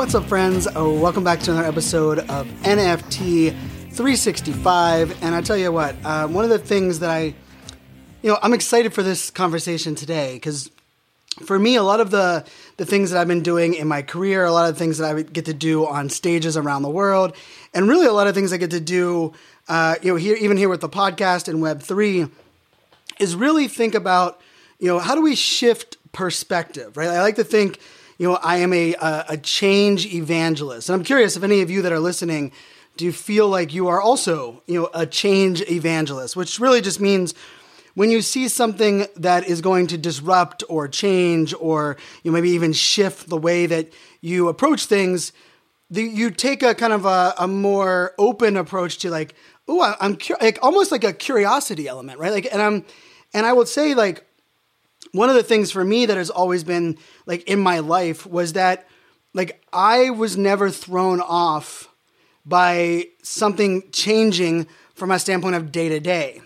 What's 0.00 0.14
up, 0.14 0.24
friends? 0.24 0.66
Uh, 0.66 0.88
welcome 0.88 1.24
back 1.24 1.40
to 1.40 1.50
another 1.50 1.68
episode 1.68 2.20
of 2.20 2.46
NFT 2.62 3.50
365. 3.50 5.22
And 5.22 5.34
I 5.34 5.42
tell 5.42 5.58
you 5.58 5.70
what, 5.70 5.94
uh, 6.02 6.26
one 6.26 6.42
of 6.42 6.48
the 6.48 6.58
things 6.58 7.00
that 7.00 7.10
I, 7.10 7.34
you 8.22 8.30
know, 8.30 8.38
I'm 8.42 8.54
excited 8.54 8.94
for 8.94 9.02
this 9.02 9.30
conversation 9.30 9.94
today 9.94 10.36
because 10.36 10.70
for 11.44 11.58
me, 11.58 11.76
a 11.76 11.82
lot 11.82 12.00
of 12.00 12.10
the 12.10 12.46
the 12.78 12.86
things 12.86 13.10
that 13.10 13.20
I've 13.20 13.28
been 13.28 13.42
doing 13.42 13.74
in 13.74 13.88
my 13.88 14.00
career, 14.00 14.46
a 14.46 14.52
lot 14.52 14.70
of 14.70 14.78
things 14.78 14.96
that 14.96 15.14
I 15.14 15.20
get 15.20 15.44
to 15.44 15.54
do 15.54 15.86
on 15.86 16.08
stages 16.08 16.56
around 16.56 16.80
the 16.80 16.90
world, 16.90 17.36
and 17.74 17.86
really 17.86 18.06
a 18.06 18.12
lot 18.14 18.26
of 18.26 18.34
things 18.34 18.54
I 18.54 18.56
get 18.56 18.70
to 18.70 18.80
do, 18.80 19.34
uh, 19.68 19.96
you 20.00 20.12
know, 20.12 20.16
here 20.16 20.36
even 20.36 20.56
here 20.56 20.70
with 20.70 20.80
the 20.80 20.88
podcast 20.88 21.46
and 21.46 21.60
Web 21.60 21.82
three, 21.82 22.26
is 23.18 23.36
really 23.36 23.68
think 23.68 23.94
about, 23.94 24.40
you 24.78 24.88
know, 24.88 24.98
how 24.98 25.14
do 25.14 25.20
we 25.20 25.36
shift 25.36 25.98
perspective, 26.12 26.96
right? 26.96 27.10
I 27.10 27.20
like 27.20 27.36
to 27.36 27.44
think 27.44 27.78
you 28.20 28.28
know, 28.28 28.38
I 28.42 28.58
am 28.58 28.74
a, 28.74 28.92
a, 28.96 29.24
a 29.30 29.36
change 29.38 30.04
evangelist. 30.12 30.90
And 30.90 30.94
I'm 30.94 31.04
curious 31.04 31.38
if 31.38 31.42
any 31.42 31.62
of 31.62 31.70
you 31.70 31.80
that 31.80 31.90
are 31.90 31.98
listening, 31.98 32.52
do 32.98 33.06
you 33.06 33.12
feel 33.12 33.48
like 33.48 33.72
you 33.72 33.88
are 33.88 33.98
also, 33.98 34.62
you 34.66 34.78
know, 34.78 34.90
a 34.92 35.06
change 35.06 35.62
evangelist, 35.62 36.36
which 36.36 36.60
really 36.60 36.82
just 36.82 37.00
means 37.00 37.32
when 37.94 38.10
you 38.10 38.20
see 38.20 38.48
something 38.48 39.06
that 39.16 39.48
is 39.48 39.62
going 39.62 39.86
to 39.86 39.96
disrupt 39.96 40.62
or 40.68 40.86
change 40.86 41.54
or 41.58 41.96
you 42.22 42.30
know, 42.30 42.34
maybe 42.34 42.50
even 42.50 42.74
shift 42.74 43.30
the 43.30 43.38
way 43.38 43.64
that 43.64 43.90
you 44.20 44.48
approach 44.48 44.84
things, 44.84 45.32
the, 45.88 46.02
you 46.02 46.30
take 46.30 46.62
a 46.62 46.74
kind 46.74 46.92
of 46.92 47.06
a, 47.06 47.32
a 47.38 47.48
more 47.48 48.12
open 48.18 48.58
approach 48.58 48.98
to 48.98 49.08
like, 49.08 49.34
oh, 49.66 49.94
I'm 49.98 50.18
cu- 50.18 50.36
like 50.42 50.58
almost 50.60 50.92
like 50.92 51.04
a 51.04 51.14
curiosity 51.14 51.88
element, 51.88 52.18
right? 52.18 52.32
Like, 52.32 52.52
and 52.52 52.60
I'm, 52.60 52.84
and 53.32 53.46
I 53.46 53.54
would 53.54 53.66
say 53.66 53.94
like 53.94 54.26
one 55.12 55.28
of 55.28 55.34
the 55.34 55.42
things 55.42 55.70
for 55.70 55.84
me 55.84 56.06
that 56.06 56.16
has 56.16 56.30
always 56.30 56.64
been 56.64 56.98
like 57.26 57.42
in 57.44 57.58
my 57.58 57.80
life 57.80 58.26
was 58.26 58.54
that 58.54 58.86
like 59.34 59.62
I 59.72 60.10
was 60.10 60.36
never 60.36 60.70
thrown 60.70 61.20
off 61.20 61.88
by 62.44 63.06
something 63.22 63.84
changing 63.92 64.66
from 64.94 65.10
a 65.10 65.18
standpoint 65.18 65.56
of 65.56 65.72
day 65.72 65.88
to 65.88 66.00
day. 66.00 66.42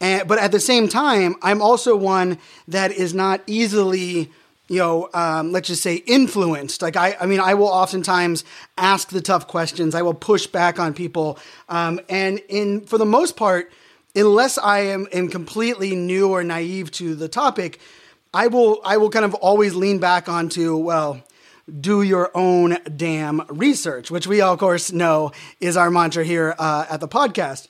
And, 0.00 0.26
but 0.28 0.38
at 0.38 0.52
the 0.52 0.60
same 0.60 0.88
time, 0.88 1.36
I'm 1.42 1.62
also 1.62 1.96
one 1.96 2.38
that 2.68 2.92
is 2.92 3.14
not 3.14 3.40
easily, 3.46 4.30
you 4.68 4.78
know, 4.78 5.08
um, 5.14 5.52
let's 5.52 5.68
just 5.68 5.82
say 5.82 5.96
influenced. 5.96 6.82
Like 6.82 6.96
I, 6.96 7.16
I 7.20 7.26
mean, 7.26 7.40
I 7.40 7.54
will 7.54 7.68
oftentimes 7.68 8.44
ask 8.76 9.08
the 9.08 9.20
tough 9.20 9.46
questions. 9.46 9.94
I 9.94 10.02
will 10.02 10.14
push 10.14 10.46
back 10.46 10.78
on 10.78 10.92
people. 10.92 11.38
Um, 11.68 12.00
and 12.08 12.40
in, 12.48 12.82
for 12.82 12.98
the 12.98 13.06
most 13.06 13.36
part, 13.36 13.72
unless 14.16 14.58
I 14.58 14.80
am, 14.80 15.06
am 15.12 15.28
completely 15.28 15.94
new 15.94 16.30
or 16.30 16.42
naive 16.44 16.90
to 16.92 17.14
the 17.14 17.28
topic, 17.28 17.80
I 18.34 18.48
will 18.48 18.80
I 18.84 18.96
will 18.96 19.10
kind 19.10 19.24
of 19.24 19.32
always 19.34 19.74
lean 19.74 20.00
back 20.00 20.28
onto 20.28 20.76
well 20.76 21.22
do 21.80 22.02
your 22.02 22.30
own 22.34 22.76
damn 22.96 23.40
research, 23.48 24.10
which 24.10 24.26
we 24.26 24.42
all, 24.42 24.52
of 24.52 24.58
course 24.58 24.92
know 24.92 25.30
is 25.60 25.78
our 25.78 25.90
mantra 25.90 26.24
here 26.24 26.54
uh, 26.58 26.84
at 26.90 27.00
the 27.00 27.08
podcast. 27.08 27.68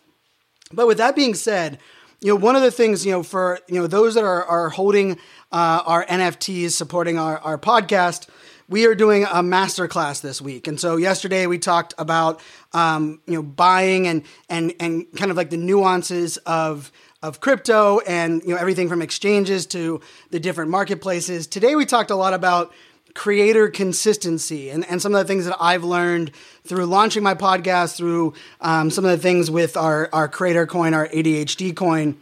But 0.73 0.89
with 0.89 0.99
that 0.99 1.15
being 1.15 1.35
said, 1.35 1.79
you 2.21 2.33
know 2.33 2.37
one 2.37 2.57
of 2.57 2.63
the 2.63 2.71
things 2.71 3.05
you 3.05 3.13
know 3.13 3.23
for 3.23 3.61
you 3.69 3.79
know 3.79 3.87
those 3.87 4.15
that 4.15 4.25
are 4.25 4.43
are 4.45 4.71
holding 4.71 5.19
uh, 5.53 5.83
our 5.85 6.07
NFTs 6.07 6.71
supporting 6.71 7.19
our 7.19 7.39
our 7.41 7.59
podcast. 7.59 8.29
We 8.67 8.87
are 8.87 8.95
doing 8.95 9.25
a 9.25 9.43
masterclass 9.43 10.23
this 10.23 10.41
week, 10.41 10.67
and 10.67 10.81
so 10.81 10.97
yesterday 10.97 11.47
we 11.47 11.59
talked 11.59 11.93
about 11.99 12.41
um, 12.73 13.21
you 13.27 13.35
know 13.35 13.43
buying 13.43 14.07
and 14.07 14.23
and 14.49 14.75
and 14.81 15.07
kind 15.15 15.31
of 15.31 15.37
like 15.37 15.51
the 15.51 15.59
nuances 15.59 16.39
of 16.39 16.91
of 17.25 17.41
crypto 17.41 18.01
and 18.01 18.43
you 18.43 18.51
know 18.51 18.57
everything 18.57 18.87
from 18.87 19.01
exchanges 19.01 19.65
to 19.65 19.99
the 20.31 20.39
different 20.39 20.71
marketplaces. 20.71 21.47
Today 21.47 21.75
we 21.75 21.87
talked 21.87 22.11
a 22.11 22.15
lot 22.15 22.35
about 22.35 22.71
creator 23.15 23.71
consistency 23.71 24.69
and, 24.69 24.85
and 24.91 25.01
some 25.01 25.15
of 25.15 25.21
the 25.21 25.25
things 25.25 25.47
that 25.47 25.57
I've 25.59 25.85
learned 25.85 26.33
through 26.65 26.85
launching 26.85 27.23
my 27.23 27.35
podcast, 27.35 27.97
through 27.97 28.35
um, 28.61 28.91
some 28.91 29.07
of 29.07 29.11
the 29.11 29.17
things 29.17 29.51
with 29.51 29.75
our, 29.75 30.11
our 30.13 30.29
creator 30.29 30.67
coin, 30.67 30.93
our 30.93 31.09
ADHD 31.09 31.75
coin. 31.75 32.21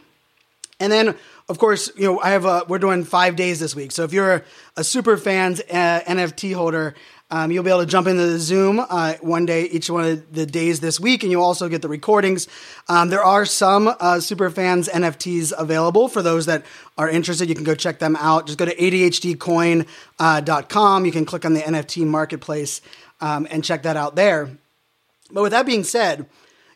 And 0.79 0.89
then, 0.89 1.15
of 1.49 1.57
course, 1.57 1.91
you 1.97 2.05
know, 2.05 2.21
I 2.21 2.29
have 2.29 2.45
a, 2.45 2.63
we're 2.69 2.79
doing 2.79 3.03
five 3.03 3.35
days 3.35 3.59
this 3.59 3.75
week. 3.75 3.91
So 3.91 4.03
if 4.03 4.13
you're 4.13 4.35
a, 4.35 4.43
a 4.77 4.83
super 4.85 5.17
fans 5.17 5.59
uh, 5.61 6.01
NFT 6.05 6.53
holder, 6.53 6.95
um, 7.33 7.51
you'll 7.51 7.63
be 7.63 7.71
able 7.71 7.79
to 7.79 7.87
jump 7.87 8.05
into 8.05 8.27
the 8.27 8.37
Zoom 8.37 8.79
uh, 8.79 9.15
one 9.21 9.47
day, 9.47 9.63
each 9.63 9.89
one 9.89 10.05
of 10.05 10.35
the 10.35 10.45
days 10.45 10.81
this 10.81 10.99
week, 10.99 11.23
and 11.23 11.31
you'll 11.31 11.41
also 11.41 11.67
get 11.67 11.81
the 11.81 11.89
recordings. 11.89 12.47
Um, 12.87 13.09
there 13.09 13.23
are 13.23 13.43
some 13.43 13.87
uh, 13.87 14.19
Superfans 14.19 14.87
NFTs 14.87 15.51
available 15.57 16.09
for 16.09 16.21
those 16.21 16.45
that 16.45 16.63
are 16.95 17.09
interested. 17.09 17.49
You 17.49 17.55
can 17.55 17.63
go 17.63 17.73
check 17.73 17.97
them 17.97 18.15
out. 18.17 18.45
Just 18.45 18.59
go 18.59 18.65
to 18.65 18.75
ADHDcoin.com. 18.75 21.01
Uh, 21.01 21.05
you 21.05 21.11
can 21.11 21.25
click 21.25 21.43
on 21.43 21.55
the 21.55 21.61
NFT 21.61 22.05
marketplace 22.05 22.81
um, 23.19 23.47
and 23.49 23.63
check 23.63 23.81
that 23.81 23.97
out 23.97 24.15
there. 24.15 24.51
But 25.31 25.41
with 25.41 25.53
that 25.53 25.65
being 25.65 25.83
said, 25.83 26.27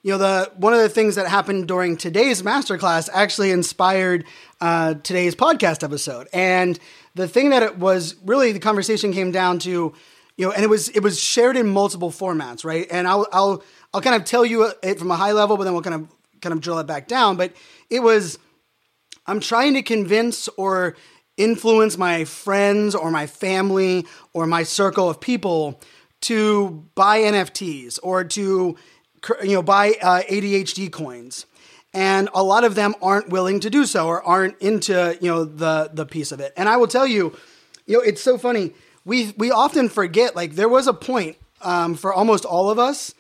you 0.01 0.12
know 0.12 0.18
the 0.18 0.51
one 0.56 0.74
of 0.74 0.79
the 0.79 0.89
things 0.89 1.13
that 1.16 1.28
happened 1.28 1.68
during 1.68 1.97
today's 1.97 2.41
masterclass 2.41 3.09
actually 3.13 3.51
inspired 3.51 4.25
uh, 4.59 4.95
today's 4.95 5.35
podcast 5.35 5.84
episode, 5.84 6.28
and 6.34 6.79
the 7.13 7.28
thing 7.28 7.51
that 7.51 7.62
it 7.62 7.78
was 7.78 8.16
really 8.25 8.53
the 8.53 8.59
conversation 8.59 9.13
came 9.13 9.31
down 9.31 9.59
to 9.59 9.94
you 10.38 10.46
know, 10.46 10.52
and 10.52 10.64
it 10.64 10.68
was 10.68 10.90
it 10.90 11.02
was 11.02 11.20
shared 11.20 11.58
in 11.58 11.68
multiple 11.68 12.12
formats, 12.12 12.64
right? 12.64 12.88
And 12.90 13.08
I'll 13.08 13.28
I'll 13.34 13.64
I'll 13.94 14.02
kind 14.02 14.16
of 14.16 14.24
tell 14.24 14.46
you 14.46 14.72
it 14.84 15.00
from 15.00 15.12
a 15.12 15.16
high 15.16 15.31
level, 15.31 15.58
but 15.58 15.64
then 15.64 15.74
we'll 15.74 15.81
kind 15.81 15.96
of 15.96 16.08
kind 16.42 16.53
of 16.53 16.62
drill 16.62 16.80
it 16.80 16.88
back 16.88 17.08
down. 17.08 17.38
But 17.38 17.53
it 17.90 18.02
was 18.02 18.38
I'm 19.25 19.40
trying 19.40 19.74
to 19.74 19.81
convince 19.81 20.48
or 20.50 20.96
influence 21.36 21.98
my 21.98 22.24
friends 22.24 22.96
or 22.96 23.12
my 23.12 23.28
family 23.28 24.06
or 24.34 24.48
my 24.48 24.64
circle 24.64 25.09
of 25.09 25.20
people 25.20 25.80
to 26.22 26.86
buy 26.96 27.19
NFTs 27.19 28.00
or 28.02 28.24
to 28.24 28.78
you 29.44 29.54
know 29.54 29.64
buy 29.64 29.96
uh, 30.02 30.22
ADHD 30.22 30.92
coins 30.92 31.46
and 31.94 32.30
a 32.34 32.44
lot 32.44 32.64
of 32.64 32.75
them 32.75 32.94
aren't 33.02 33.30
willing 33.30 33.59
to 33.59 33.69
do 33.69 33.86
so 33.86 34.08
or 34.08 34.22
aren't 34.24 34.58
into 34.59 35.18
you 35.19 35.30
know 35.30 35.46
the 35.46 35.90
the 35.94 36.06
piece 36.06 36.31
of 36.31 36.40
it 36.40 36.54
and 36.56 36.69
i 36.69 36.78
will 36.78 36.88
tell 36.88 37.08
you 37.08 37.36
you 37.86 37.98
know 37.98 38.02
it's 38.02 38.22
so 38.22 38.38
funny 38.38 38.74
we 39.07 39.34
we 39.38 39.51
often 39.51 39.88
forget 39.88 40.35
like 40.35 40.56
there 40.56 40.68
was 40.69 40.85
a 40.85 40.94
point 40.94 41.38
um, 41.62 41.95
for 41.95 42.13
almost 42.13 42.44
all 42.44 42.69
of 42.69 42.78
us 42.78 43.16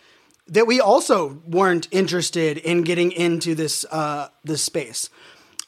that 0.49 0.67
we 0.67 0.79
also 0.79 1.41
weren't 1.47 1.87
interested 1.91 2.57
in 2.57 2.83
getting 2.83 3.13
into 3.13 3.55
this 3.55 3.85
uh, 3.85 4.27
this 4.43 4.61
space. 4.61 5.09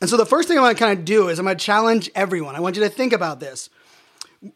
And 0.01 0.09
so 0.09 0.17
the 0.17 0.25
first 0.25 0.47
thing 0.47 0.57
I 0.57 0.61
want 0.61 0.77
to 0.77 0.83
kind 0.83 0.97
of 0.97 1.05
do 1.05 1.29
is 1.29 1.39
I'm 1.39 1.45
going 1.45 1.57
to 1.57 1.63
challenge 1.63 2.09
everyone. 2.15 2.55
I 2.55 2.59
want 2.59 2.75
you 2.75 2.83
to 2.83 2.89
think 2.89 3.11
about 3.13 3.39
this. 3.39 3.69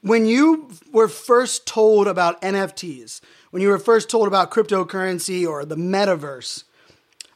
When 0.01 0.25
you 0.25 0.69
were 0.94 1.09
first 1.09 1.66
told 1.66 2.07
about 2.07 2.41
NFTs, 2.41 3.19
when 3.51 3.62
you 3.62 3.68
were 3.68 3.80
first 3.80 4.09
told 4.09 4.28
about 4.28 4.51
cryptocurrency 4.51 5.45
or 5.48 5.65
the 5.65 5.75
metaverse, 5.75 6.63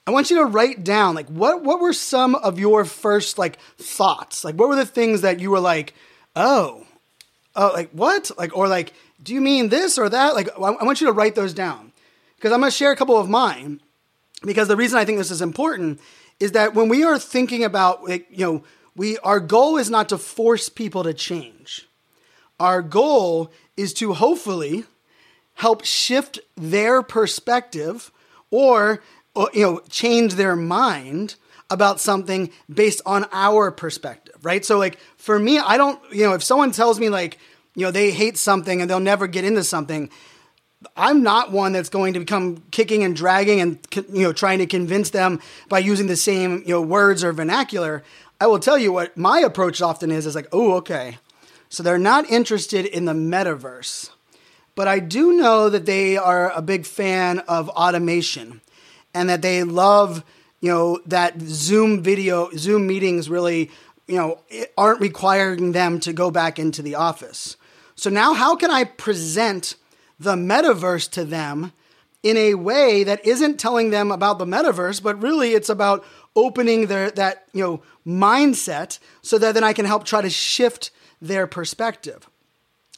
I 0.06 0.12
want 0.12 0.30
you 0.30 0.38
to 0.38 0.46
write 0.46 0.84
down 0.84 1.16
like 1.16 1.28
what 1.30 1.64
what 1.64 1.80
were 1.80 1.94
some 1.94 2.36
of 2.36 2.60
your 2.60 2.84
first 2.84 3.38
like 3.38 3.58
thoughts? 3.78 4.44
Like 4.44 4.56
what 4.56 4.68
were 4.68 4.76
the 4.76 4.86
things 4.86 5.22
that 5.22 5.40
you 5.40 5.52
were 5.52 5.62
like, 5.62 5.94
"Oh, 6.36 6.87
oh, 7.58 7.72
like 7.74 7.90
what? 7.92 8.32
Like, 8.38 8.56
or 8.56 8.68
like, 8.68 8.94
do 9.22 9.34
you 9.34 9.42
mean 9.42 9.70
this 9.70 9.98
or 9.98 10.08
that? 10.08 10.36
Like, 10.36 10.50
I 10.56 10.60
want 10.84 11.02
you 11.02 11.08
to 11.08 11.14
write 11.14 11.36
those 11.36 11.54
down 11.54 11.92
because 12.38 12.54
I'm 12.54 12.62
going 12.62 12.72
to 12.72 12.78
share 12.78 12.92
a 12.92 12.96
couple 12.96 13.18
of 13.18 13.28
mine. 13.28 13.82
Because 14.46 14.68
the 14.68 14.78
reason 14.78 15.00
I 15.00 15.04
think 15.04 15.18
this 15.18 15.32
is 15.32 15.42
important 15.42 16.00
is 16.40 16.52
that 16.52 16.76
when 16.76 16.90
we 16.90 17.04
are 17.04 17.18
thinking 17.18 17.64
about, 17.64 18.04
like, 18.04 18.28
you 18.30 18.46
know, 18.46 18.64
we 18.96 19.18
our 19.20 19.40
goal 19.40 19.78
is 19.78 19.90
not 19.90 20.10
to 20.10 20.18
force 20.18 20.70
people 20.70 21.04
to 21.04 21.14
change. 21.14 21.88
Our 22.60 22.82
goal 22.82 23.52
is 23.76 23.94
to 23.96 24.14
hopefully 24.14 24.86
help 25.56 25.84
shift 25.86 26.40
their 26.56 27.02
perspective 27.02 28.12
or, 28.52 29.02
or 29.36 29.50
you 29.54 29.62
know 29.62 29.82
change 29.90 30.36
their 30.36 30.56
mind 30.56 31.36
about 31.70 32.00
something 32.00 32.50
based 32.70 33.02
on 33.06 33.26
our 33.32 33.72
perspective, 33.72 34.36
right? 34.44 34.64
So 34.64 34.78
like 34.78 34.98
for 35.18 35.38
me, 35.38 35.60
I 35.60 35.78
don't, 35.78 36.00
you 36.12 36.24
know, 36.24 36.34
if 36.34 36.44
someone 36.44 36.72
tells 36.72 37.00
me 37.00 37.10
like, 37.10 37.38
you 37.76 37.84
know, 37.84 37.92
they 37.92 38.12
hate 38.12 38.38
something 38.38 38.82
and 38.82 38.90
they'll 38.90 39.00
never 39.00 39.28
get 39.28 39.44
into 39.44 39.64
something, 39.64 40.10
I'm 40.96 41.24
not 41.24 41.52
one 41.52 41.74
that's 41.74 41.90
going 41.90 42.14
to 42.14 42.20
become 42.20 42.64
kicking 42.72 43.04
and 43.04 43.16
dragging 43.16 43.62
and 43.62 43.80
you 44.14 44.24
know 44.24 44.34
trying 44.34 44.60
to 44.60 44.68
convince 44.68 45.10
them 45.10 45.42
by 45.70 45.80
using 45.80 46.08
the 46.08 46.16
same 46.16 46.64
you 46.66 46.74
know 46.74 46.82
words 46.82 47.24
or 47.24 47.34
vernacular. 47.34 48.04
I 48.40 48.48
will 48.48 48.60
tell 48.60 48.78
you 48.78 48.92
what 48.92 49.18
my 49.18 49.40
approach 49.40 49.82
often 49.82 50.12
is 50.12 50.26
is 50.26 50.36
like, 50.36 50.48
oh, 50.52 50.74
okay. 50.76 51.18
So 51.70 51.84
they're 51.84 51.98
not 51.98 52.30
interested 52.30 52.86
in 52.86 53.06
the 53.06 53.14
metaverse. 53.14 54.12
But 54.76 54.88
I 54.88 55.00
do 55.00 55.34
know 55.34 55.70
that 55.70 55.88
they 55.88 56.18
are 56.18 56.52
a 56.52 56.62
big 56.62 56.86
fan 56.86 57.40
of 57.40 57.68
automation 57.70 58.62
and 59.14 59.28
that 59.30 59.42
they 59.42 59.64
love, 59.64 60.24
you 60.68 60.74
know, 60.74 61.00
that 61.06 61.40
Zoom 61.40 62.04
video, 62.04 62.50
Zoom 62.58 62.88
meetings 62.88 63.30
really, 63.30 63.72
you 64.06 64.18
know, 64.18 64.42
aren't 64.78 65.00
requiring 65.00 65.72
them 65.72 65.98
to 66.02 66.12
go 66.12 66.30
back 66.30 66.60
into 66.60 66.82
the 66.82 66.96
office. 66.96 67.56
So 67.96 68.10
now 68.10 68.34
how 68.34 68.58
can 68.58 68.70
I 68.70 68.84
present 68.84 69.76
the 70.20 70.36
metaverse 70.36 71.10
to 71.12 71.24
them 71.24 71.72
in 72.22 72.36
a 72.36 72.56
way 72.56 73.06
that 73.06 73.26
isn't 73.26 73.62
telling 73.62 73.92
them 73.92 74.12
about 74.12 74.40
the 74.40 74.46
metaverse, 74.46 75.02
but 75.02 75.22
really 75.22 75.54
it's 75.54 75.70
about 75.70 76.04
opening 76.36 76.88
their 76.88 77.12
that, 77.12 77.46
you 77.54 77.64
know, 77.64 77.82
mindset 78.06 79.00
so 79.22 79.38
that 79.38 79.54
then 79.54 79.64
I 79.64 79.72
can 79.72 79.86
help 79.86 80.04
try 80.04 80.22
to 80.22 80.30
shift 80.30 80.92
their 81.22 81.48
perspective. 81.48 82.30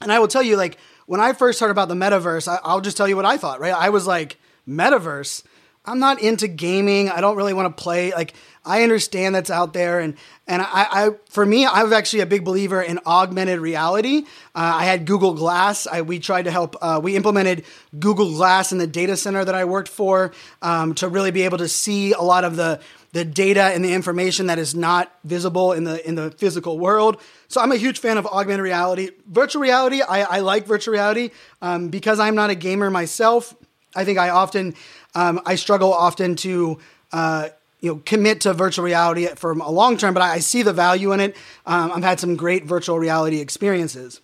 And 0.01 0.11
I 0.11 0.17
will 0.17 0.27
tell 0.27 0.41
you 0.41 0.57
like 0.57 0.79
when 1.05 1.21
I 1.21 1.33
first 1.33 1.59
heard 1.59 1.69
about 1.69 1.87
the 1.87 1.93
metaverse, 1.93 2.47
I, 2.47 2.73
will 2.73 2.81
just 2.81 2.97
tell 2.97 3.07
you 3.07 3.15
what 3.15 3.25
I 3.25 3.37
thought, 3.37 3.59
right? 3.59 3.75
I 3.75 3.89
was 3.89 4.07
like, 4.07 4.39
metaverse? 4.67 5.43
I'm 5.85 5.99
not 5.99 6.21
into 6.21 6.47
gaming. 6.47 7.09
I 7.09 7.21
don't 7.21 7.35
really 7.35 7.53
want 7.53 7.75
to 7.75 7.81
play. 7.81 8.11
Like, 8.11 8.33
I 8.65 8.83
understand 8.83 9.33
that's 9.33 9.49
out 9.49 9.73
there, 9.73 9.99
and 9.99 10.15
and 10.45 10.61
I, 10.61 10.87
I 10.91 11.09
for 11.29 11.45
me, 11.45 11.65
I 11.65 11.83
was 11.83 11.91
actually 11.91 12.19
a 12.19 12.25
big 12.25 12.43
believer 12.43 12.81
in 12.81 12.99
augmented 13.05 13.59
reality. 13.59 14.23
Uh, 14.53 14.73
I 14.75 14.83
had 14.83 15.05
Google 15.05 15.33
Glass. 15.33 15.87
I, 15.87 16.01
we 16.01 16.19
tried 16.19 16.43
to 16.43 16.51
help. 16.51 16.75
Uh, 16.81 16.99
we 17.01 17.15
implemented 17.15 17.63
Google 17.97 18.29
Glass 18.31 18.71
in 18.71 18.77
the 18.77 18.87
data 18.87 19.15
center 19.15 19.43
that 19.43 19.55
I 19.55 19.65
worked 19.65 19.87
for 19.87 20.33
um, 20.61 20.93
to 20.95 21.07
really 21.07 21.31
be 21.31 21.43
able 21.43 21.59
to 21.59 21.69
see 21.69 22.11
a 22.11 22.21
lot 22.21 22.43
of 22.43 22.57
the 22.57 22.81
the 23.11 23.25
data 23.25 23.63
and 23.63 23.83
the 23.83 23.93
information 23.93 24.47
that 24.47 24.59
is 24.59 24.75
not 24.75 25.11
visible 25.23 25.71
in 25.71 25.85
the 25.85 26.05
in 26.07 26.15
the 26.15 26.29
physical 26.31 26.77
world. 26.77 27.21
So 27.47 27.61
I'm 27.61 27.71
a 27.71 27.77
huge 27.77 27.99
fan 27.99 28.17
of 28.17 28.27
augmented 28.27 28.63
reality, 28.63 29.11
virtual 29.25 29.61
reality. 29.61 30.01
I, 30.01 30.21
I 30.21 30.39
like 30.41 30.67
virtual 30.67 30.93
reality 30.93 31.31
um, 31.61 31.89
because 31.89 32.19
I'm 32.19 32.35
not 32.35 32.51
a 32.51 32.55
gamer 32.55 32.91
myself. 32.91 33.55
I 33.95 34.05
think 34.05 34.19
I 34.19 34.29
often 34.29 34.75
um, 35.15 35.41
I 35.45 35.55
struggle 35.55 35.93
often 35.93 36.35
to 36.37 36.79
uh, 37.11 37.49
you 37.79 37.91
know 37.91 38.01
commit 38.05 38.41
to 38.41 38.53
virtual 38.53 38.85
reality 38.85 39.27
for 39.27 39.51
a 39.51 39.71
long 39.71 39.97
term, 39.97 40.13
but 40.13 40.21
I, 40.21 40.33
I 40.33 40.39
see 40.39 40.61
the 40.61 40.73
value 40.73 41.11
in 41.11 41.19
it. 41.19 41.35
Um, 41.65 41.91
I've 41.91 42.03
had 42.03 42.19
some 42.19 42.35
great 42.35 42.65
virtual 42.65 42.99
reality 42.99 43.39
experiences. 43.39 44.21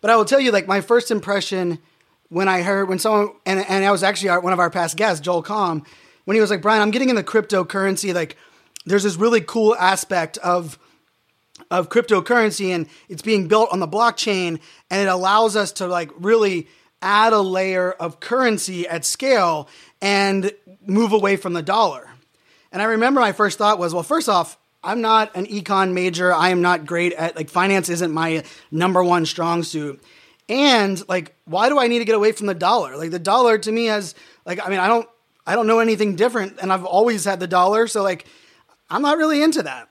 But 0.00 0.10
I 0.10 0.16
will 0.16 0.24
tell 0.24 0.40
you, 0.40 0.50
like 0.50 0.66
my 0.66 0.80
first 0.80 1.10
impression 1.10 1.78
when 2.28 2.48
I 2.48 2.62
heard 2.62 2.88
when 2.88 2.98
someone 2.98 3.32
and 3.46 3.64
and 3.68 3.84
I 3.84 3.90
was 3.90 4.02
actually 4.02 4.30
our, 4.30 4.40
one 4.40 4.52
of 4.52 4.58
our 4.58 4.70
past 4.70 4.96
guests, 4.96 5.20
Joel 5.20 5.42
Comm 5.42 5.84
when 6.30 6.36
he 6.36 6.40
was 6.40 6.50
like, 6.50 6.62
Brian, 6.62 6.80
I'm 6.80 6.92
getting 6.92 7.08
into 7.08 7.24
cryptocurrency. 7.24 8.14
Like, 8.14 8.36
there's 8.86 9.02
this 9.02 9.16
really 9.16 9.40
cool 9.40 9.74
aspect 9.74 10.38
of 10.38 10.78
of 11.70 11.88
cryptocurrency, 11.88 12.70
and 12.70 12.88
it's 13.08 13.20
being 13.20 13.48
built 13.48 13.68
on 13.72 13.80
the 13.80 13.88
blockchain, 13.88 14.60
and 14.90 15.02
it 15.02 15.08
allows 15.08 15.56
us 15.56 15.72
to 15.72 15.86
like 15.88 16.10
really 16.18 16.68
add 17.02 17.32
a 17.32 17.40
layer 17.40 17.92
of 17.92 18.20
currency 18.20 18.86
at 18.86 19.04
scale 19.04 19.68
and 20.00 20.52
move 20.86 21.12
away 21.12 21.36
from 21.36 21.52
the 21.52 21.62
dollar. 21.62 22.08
And 22.72 22.80
I 22.80 22.86
remember 22.86 23.20
my 23.20 23.32
first 23.32 23.58
thought 23.58 23.78
was, 23.78 23.92
well, 23.92 24.02
first 24.02 24.28
off, 24.28 24.58
I'm 24.82 25.00
not 25.00 25.34
an 25.36 25.46
econ 25.46 25.92
major. 25.92 26.32
I 26.32 26.50
am 26.50 26.62
not 26.62 26.86
great 26.86 27.12
at 27.12 27.36
like 27.36 27.50
finance 27.50 27.88
isn't 27.88 28.12
my 28.12 28.44
number 28.70 29.02
one 29.02 29.26
strong 29.26 29.62
suit. 29.62 30.02
And 30.48 31.06
like, 31.08 31.34
why 31.44 31.68
do 31.68 31.78
I 31.78 31.86
need 31.86 31.98
to 31.98 32.04
get 32.04 32.14
away 32.14 32.32
from 32.32 32.46
the 32.46 32.54
dollar? 32.54 32.96
Like 32.96 33.10
the 33.10 33.18
dollar 33.18 33.58
to 33.58 33.70
me 33.70 33.86
has 33.86 34.14
like, 34.44 34.64
I 34.64 34.70
mean, 34.70 34.80
I 34.80 34.88
don't 34.88 35.08
I 35.46 35.54
don't 35.54 35.66
know 35.66 35.80
anything 35.80 36.16
different, 36.16 36.58
and 36.60 36.72
I've 36.72 36.84
always 36.84 37.24
had 37.24 37.40
the 37.40 37.46
dollar, 37.46 37.86
so 37.86 38.02
like 38.02 38.26
I'm 38.88 39.02
not 39.02 39.18
really 39.18 39.42
into 39.42 39.62
that. 39.62 39.88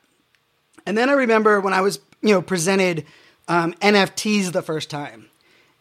And 0.85 0.97
then 0.97 1.09
I 1.09 1.13
remember 1.13 1.59
when 1.59 1.73
I 1.73 1.81
was 1.81 1.99
you 2.21 2.33
know 2.33 2.41
presented 2.41 3.05
um, 3.47 3.73
NFTs 3.73 4.51
the 4.51 4.61
first 4.61 4.89
time, 4.89 5.28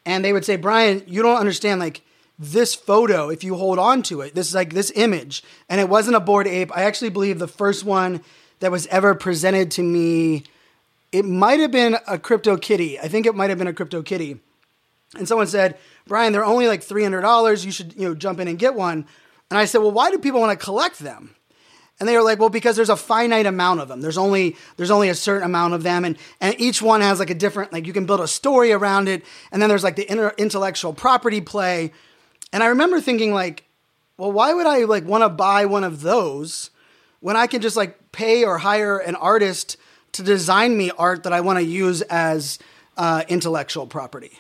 and 0.08 0.24
they 0.24 0.32
would 0.32 0.44
say, 0.44 0.56
Brian, 0.56 1.02
you 1.06 1.20
don't 1.20 1.36
understand 1.36 1.80
like 1.80 2.00
this 2.38 2.74
photo 2.74 3.28
if 3.28 3.44
you 3.44 3.56
hold 3.56 3.78
on 3.78 4.02
to 4.04 4.22
it. 4.22 4.34
This 4.34 4.48
is 4.48 4.54
like 4.54 4.72
this 4.72 4.90
image, 4.94 5.44
and 5.68 5.80
it 5.80 5.88
wasn't 5.88 6.16
a 6.16 6.20
Bored 6.20 6.46
Ape. 6.46 6.74
I 6.74 6.84
actually 6.84 7.10
believe 7.10 7.38
the 7.38 7.46
first 7.46 7.84
one 7.84 8.22
that 8.60 8.72
was 8.72 8.86
ever 8.86 9.14
presented 9.14 9.70
to 9.72 9.82
me. 9.82 10.44
It 11.12 11.26
might 11.26 11.60
have 11.60 11.70
been 11.70 11.98
a 12.06 12.18
crypto 12.18 12.56
kitty. 12.56 12.98
I 12.98 13.08
think 13.08 13.26
it 13.26 13.34
might 13.34 13.50
have 13.50 13.58
been 13.58 13.68
a 13.68 13.74
crypto 13.74 14.00
kitty. 14.02 14.40
And 15.14 15.28
someone 15.28 15.46
said, 15.46 15.76
Brian, 16.06 16.32
they're 16.32 16.44
only 16.44 16.68
like 16.68 16.80
$300. 16.80 17.64
You 17.66 17.70
should, 17.70 17.94
you 17.94 18.08
know, 18.08 18.14
jump 18.14 18.40
in 18.40 18.48
and 18.48 18.58
get 18.58 18.74
one. 18.74 19.06
And 19.50 19.58
I 19.58 19.66
said, 19.66 19.78
well, 19.78 19.92
why 19.92 20.10
do 20.10 20.18
people 20.18 20.40
want 20.40 20.58
to 20.58 20.64
collect 20.64 21.00
them? 21.00 21.34
And 22.00 22.08
they 22.08 22.16
were 22.16 22.22
like, 22.22 22.38
well, 22.38 22.48
because 22.48 22.76
there's 22.76 22.90
a 22.90 22.96
finite 22.96 23.46
amount 23.46 23.80
of 23.80 23.88
them. 23.88 24.00
There's 24.00 24.18
only 24.18 24.56
there's 24.76 24.90
only 24.90 25.08
a 25.08 25.14
certain 25.14 25.44
amount 25.44 25.74
of 25.74 25.82
them, 25.82 26.04
and 26.04 26.16
and 26.40 26.58
each 26.60 26.80
one 26.80 27.00
has 27.00 27.18
like 27.18 27.30
a 27.30 27.34
different 27.34 27.72
like 27.72 27.86
you 27.86 27.92
can 27.92 28.06
build 28.06 28.20
a 28.20 28.28
story 28.28 28.72
around 28.72 29.08
it, 29.08 29.24
and 29.50 29.60
then 29.60 29.68
there's 29.68 29.82
like 29.82 29.96
the 29.96 30.10
inter- 30.10 30.34
intellectual 30.38 30.92
property 30.92 31.40
play. 31.40 31.92
And 32.52 32.62
I 32.62 32.66
remember 32.66 33.00
thinking 33.00 33.32
like, 33.32 33.64
well, 34.16 34.30
why 34.30 34.54
would 34.54 34.66
I 34.66 34.84
like 34.84 35.04
want 35.04 35.22
to 35.24 35.28
buy 35.28 35.66
one 35.66 35.84
of 35.84 36.00
those 36.00 36.70
when 37.20 37.36
I 37.36 37.46
can 37.48 37.60
just 37.60 37.76
like 37.76 38.12
pay 38.12 38.44
or 38.44 38.58
hire 38.58 38.98
an 38.98 39.16
artist 39.16 39.76
to 40.12 40.22
design 40.22 40.76
me 40.76 40.90
art 40.96 41.24
that 41.24 41.32
I 41.32 41.40
want 41.40 41.58
to 41.58 41.64
use 41.64 42.02
as 42.02 42.60
uh, 42.96 43.24
intellectual 43.28 43.86
property? 43.86 44.38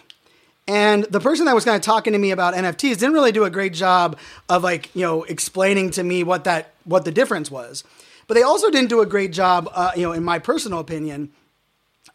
And 0.68 1.04
the 1.04 1.18
person 1.18 1.46
that 1.46 1.54
was 1.54 1.64
kind 1.64 1.76
of 1.76 1.82
talking 1.82 2.12
to 2.12 2.18
me 2.18 2.30
about 2.30 2.52
NFTs 2.52 2.98
didn't 2.98 3.14
really 3.14 3.32
do 3.32 3.44
a 3.44 3.50
great 3.50 3.72
job 3.72 4.18
of 4.50 4.62
like, 4.62 4.94
you 4.94 5.00
know, 5.00 5.22
explaining 5.24 5.90
to 5.92 6.04
me 6.04 6.22
what 6.22 6.44
that 6.44 6.74
what 6.84 7.06
the 7.06 7.10
difference 7.10 7.50
was. 7.50 7.84
But 8.26 8.34
they 8.34 8.42
also 8.42 8.70
didn't 8.70 8.90
do 8.90 9.00
a 9.00 9.06
great 9.06 9.32
job, 9.32 9.70
uh, 9.72 9.92
you 9.96 10.02
know, 10.02 10.12
in 10.12 10.22
my 10.22 10.38
personal 10.38 10.78
opinion, 10.78 11.32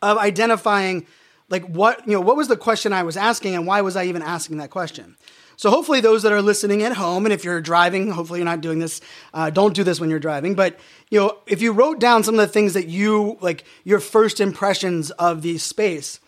of 0.04 0.20
identifying 0.20 1.08
like 1.50 1.66
what, 1.66 2.08
you 2.08 2.14
know, 2.14 2.22
what 2.22 2.38
was 2.38 2.48
the 2.48 2.56
question 2.56 2.94
I 2.94 3.02
was 3.02 3.18
asking 3.18 3.56
and 3.56 3.66
why 3.66 3.82
was 3.82 3.96
I 3.96 4.06
even 4.06 4.22
asking 4.22 4.58
that 4.58 4.70
question? 4.70 5.18
So 5.58 5.72
hopefully 5.72 6.00
those 6.00 6.22
that 6.22 6.32
are 6.32 6.42
listening 6.42 6.84
at 6.84 6.94
home, 6.94 7.26
and 7.26 7.34
if 7.34 7.44
you're 7.44 7.62
driving, 7.62 8.12
hopefully 8.12 8.40
you're 8.40 8.46
not 8.46 8.62
doing 8.62 8.78
this. 8.78 9.02
Uh, 9.34 9.50
don't 9.50 9.74
do 9.74 9.84
this 9.84 10.00
when 10.00 10.12
you're 10.12 10.20
driving. 10.20 10.54
But 10.54 10.80
you 11.10 11.20
know, 11.20 11.38
if 11.48 11.62
you 11.64 11.72
wrote 11.72 12.00
down 12.00 12.24
some 12.24 12.36
of 12.36 12.40
the 12.40 12.48
things 12.48 12.74
that 12.74 12.88
you 12.88 13.38
like, 13.42 13.64
your 13.84 14.00
first 14.00 14.40
impressions 14.40 15.10
of 15.12 15.42
the 15.42 15.58
space. 15.58 16.20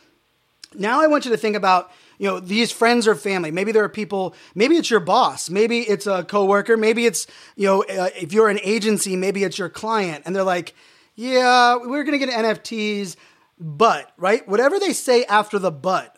Now 0.74 1.02
I 1.02 1.08
want 1.08 1.26
you 1.26 1.32
to 1.32 1.38
think 1.38 1.56
about 1.56 1.92
you 2.18 2.28
know 2.28 2.40
these 2.40 2.72
friends 2.72 3.08
or 3.08 3.16
family. 3.16 3.52
Maybe 3.52 3.72
there 3.72 3.84
are 3.84 3.90
people 3.90 4.36
maybe 4.54 4.76
it's 4.76 4.90
your 4.90 5.00
boss 5.00 5.50
maybe 5.50 5.82
it's 5.82 6.08
a 6.08 6.24
coworker 6.24 6.78
maybe 6.78 7.06
it's 7.06 7.28
you 7.56 7.68
know 7.68 7.84
uh, 7.84 8.10
if 8.16 8.34
you're 8.34 8.50
an 8.50 8.60
agency 8.64 9.16
maybe 9.16 9.44
it's 9.44 9.58
your 9.58 9.70
client 9.70 10.24
and 10.26 10.36
they're 10.36 10.44
like 10.44 10.74
yeah 11.16 11.78
we're 11.78 12.04
going 12.04 12.20
to 12.20 12.26
get 12.26 12.30
nfts 12.30 13.16
but 13.58 14.12
right? 14.18 14.48
Whatever 14.48 14.80
they 14.80 14.94
say 14.94 15.24
after 15.26 15.60
the 15.60 15.72
but 15.72 16.16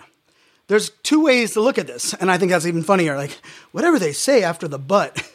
there's 0.67 0.89
two 0.89 1.23
ways 1.23 1.53
to 1.53 1.61
look 1.61 1.77
at 1.77 1.87
this 1.87 2.13
and 2.15 2.31
i 2.31 2.37
think 2.37 2.51
that's 2.51 2.65
even 2.65 2.83
funnier 2.83 3.15
like 3.15 3.39
whatever 3.71 3.99
they 3.99 4.13
say 4.13 4.43
after 4.43 4.67
the 4.67 4.79
but. 4.79 5.21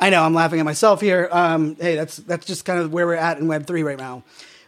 I 0.00 0.10
know 0.10 0.22
i'm 0.22 0.34
laughing 0.34 0.60
at 0.60 0.64
myself 0.64 1.00
here. 1.00 1.28
Um, 1.32 1.76
hey 1.76 1.96
that's 1.96 2.16
that's 2.16 2.46
just 2.46 2.64
kind 2.64 2.78
of 2.78 2.92
where 2.92 3.06
we're 3.06 3.14
at 3.14 3.38
in 3.38 3.48
web 3.48 3.66
3 3.66 3.82
right 3.82 3.98
now 3.98 4.22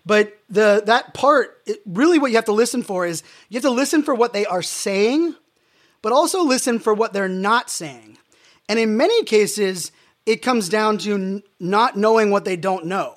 but 0.06 0.38
the 0.48 0.84
that 0.86 1.14
part, 1.14 1.60
it, 1.66 1.82
really, 1.84 2.20
what 2.20 2.30
you 2.30 2.36
have 2.36 2.44
to 2.44 2.52
listen 2.52 2.84
for 2.84 3.04
is 3.04 3.24
you 3.48 3.56
have 3.56 3.64
to 3.64 3.70
listen 3.70 4.04
for 4.04 4.14
what 4.14 4.32
they 4.32 4.46
are 4.46 4.62
saying, 4.62 5.34
but 6.00 6.12
also 6.12 6.44
listen 6.44 6.78
for 6.78 6.94
what 6.94 7.12
they're 7.12 7.28
not 7.28 7.68
saying. 7.68 8.16
And 8.68 8.78
in 8.78 8.96
many 8.96 9.24
cases, 9.24 9.90
it 10.24 10.42
comes 10.42 10.68
down 10.68 10.98
to 10.98 11.14
n- 11.14 11.42
not 11.58 11.96
knowing 11.96 12.30
what 12.30 12.44
they 12.44 12.56
don't 12.56 12.86
know, 12.86 13.16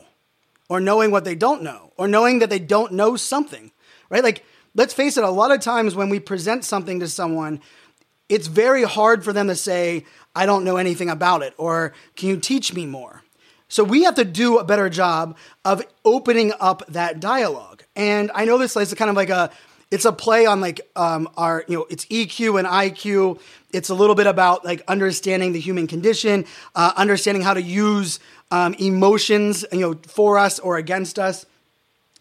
or 0.67 0.79
knowing 0.79 1.11
what 1.11 1.25
they 1.25 1.35
don't 1.35 1.61
know, 1.61 1.93
or 1.95 2.07
knowing 2.07 2.39
that 2.39 2.49
they 2.49 2.59
don't 2.59 2.93
know 2.93 3.15
something. 3.15 3.71
Right? 4.09 4.23
Like, 4.23 4.43
let's 4.73 4.93
face 4.93 5.15
it. 5.15 5.23
A 5.23 5.29
lot 5.29 5.51
of 5.51 5.61
times 5.61 5.93
when 5.93 6.09
we 6.09 6.19
present 6.19 6.65
something 6.65 6.99
to 7.01 7.07
someone, 7.07 7.61
it's 8.29 8.47
very 8.47 8.83
hard 8.83 9.23
for 9.23 9.31
them 9.31 9.47
to 9.47 9.55
say, 9.55 10.05
"I 10.35 10.47
don't 10.47 10.63
know 10.63 10.77
anything 10.77 11.09
about 11.09 11.43
it," 11.43 11.53
or 11.57 11.93
"Can 12.15 12.29
you 12.29 12.37
teach 12.37 12.73
me 12.73 12.87
more?" 12.87 13.21
So 13.69 13.83
we 13.83 14.03
have 14.03 14.15
to 14.15 14.25
do 14.25 14.57
a 14.57 14.63
better 14.63 14.89
job 14.89 15.37
of 15.63 15.83
opening 16.03 16.53
up 16.59 16.85
that 16.87 17.19
dialogue. 17.19 17.83
And 17.95 18.31
I 18.33 18.45
know 18.45 18.57
this 18.57 18.75
is 18.75 18.93
kind 18.95 19.09
of 19.09 19.15
like 19.15 19.29
a 19.29 19.51
it's 19.91 20.05
a 20.05 20.11
play 20.11 20.45
on 20.45 20.61
like 20.61 20.81
um, 20.95 21.29
our 21.37 21.63
you 21.67 21.77
know 21.77 21.87
it's 21.89 22.05
EQ 22.05 22.59
and 22.59 22.67
IQ. 22.67 23.39
It's 23.71 23.89
a 23.89 23.95
little 23.95 24.15
bit 24.15 24.27
about 24.27 24.65
like 24.65 24.83
understanding 24.87 25.53
the 25.53 25.59
human 25.59 25.87
condition, 25.87 26.45
uh, 26.75 26.93
understanding 26.95 27.43
how 27.43 27.53
to 27.53 27.61
use 27.61 28.19
um, 28.51 28.73
emotions 28.75 29.65
you 29.71 29.79
know 29.79 29.95
for 30.07 30.37
us 30.37 30.59
or 30.59 30.77
against 30.77 31.17
us. 31.17 31.45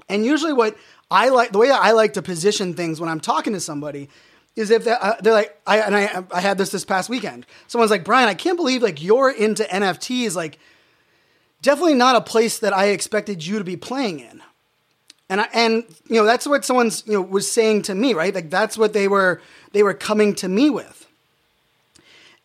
And 0.08 0.24
usually, 0.24 0.52
what 0.52 0.76
I 1.10 1.28
like 1.28 1.52
the 1.52 1.58
way 1.58 1.68
that 1.68 1.80
I 1.82 1.92
like 1.92 2.14
to 2.14 2.22
position 2.22 2.74
things 2.74 3.00
when 3.00 3.08
I'm 3.10 3.20
talking 3.20 3.52
to 3.52 3.60
somebody 3.60 4.08
is 4.56 4.70
if 4.70 4.84
they're, 4.84 5.02
uh, 5.02 5.16
they're 5.20 5.34
like 5.34 5.58
I 5.66 5.78
and 5.80 5.94
I 5.94 6.24
I 6.32 6.40
had 6.40 6.56
this 6.56 6.70
this 6.70 6.84
past 6.86 7.10
weekend. 7.10 7.46
Someone's 7.66 7.90
like 7.90 8.04
Brian, 8.04 8.28
I 8.28 8.34
can't 8.34 8.56
believe 8.56 8.82
like 8.82 9.02
you're 9.02 9.30
into 9.30 9.64
NFTs 9.64 10.34
like 10.34 10.58
definitely 11.62 11.94
not 11.94 12.16
a 12.16 12.20
place 12.20 12.58
that 12.58 12.72
I 12.72 12.86
expected 12.86 13.46
you 13.46 13.58
to 13.58 13.64
be 13.64 13.76
playing 13.76 14.20
in. 14.20 14.42
And 15.28 15.42
I, 15.42 15.48
and 15.52 15.84
you 16.08 16.16
know 16.16 16.24
that's 16.24 16.46
what 16.46 16.64
someone's 16.64 17.02
you 17.06 17.14
know 17.14 17.22
was 17.22 17.50
saying 17.50 17.82
to 17.82 17.94
me, 17.94 18.14
right? 18.14 18.34
Like 18.34 18.50
that's 18.50 18.78
what 18.78 18.92
they 18.92 19.08
were 19.08 19.42
they 19.72 19.82
were 19.82 19.94
coming 19.94 20.34
to 20.36 20.48
me 20.48 20.70
with. 20.70 21.06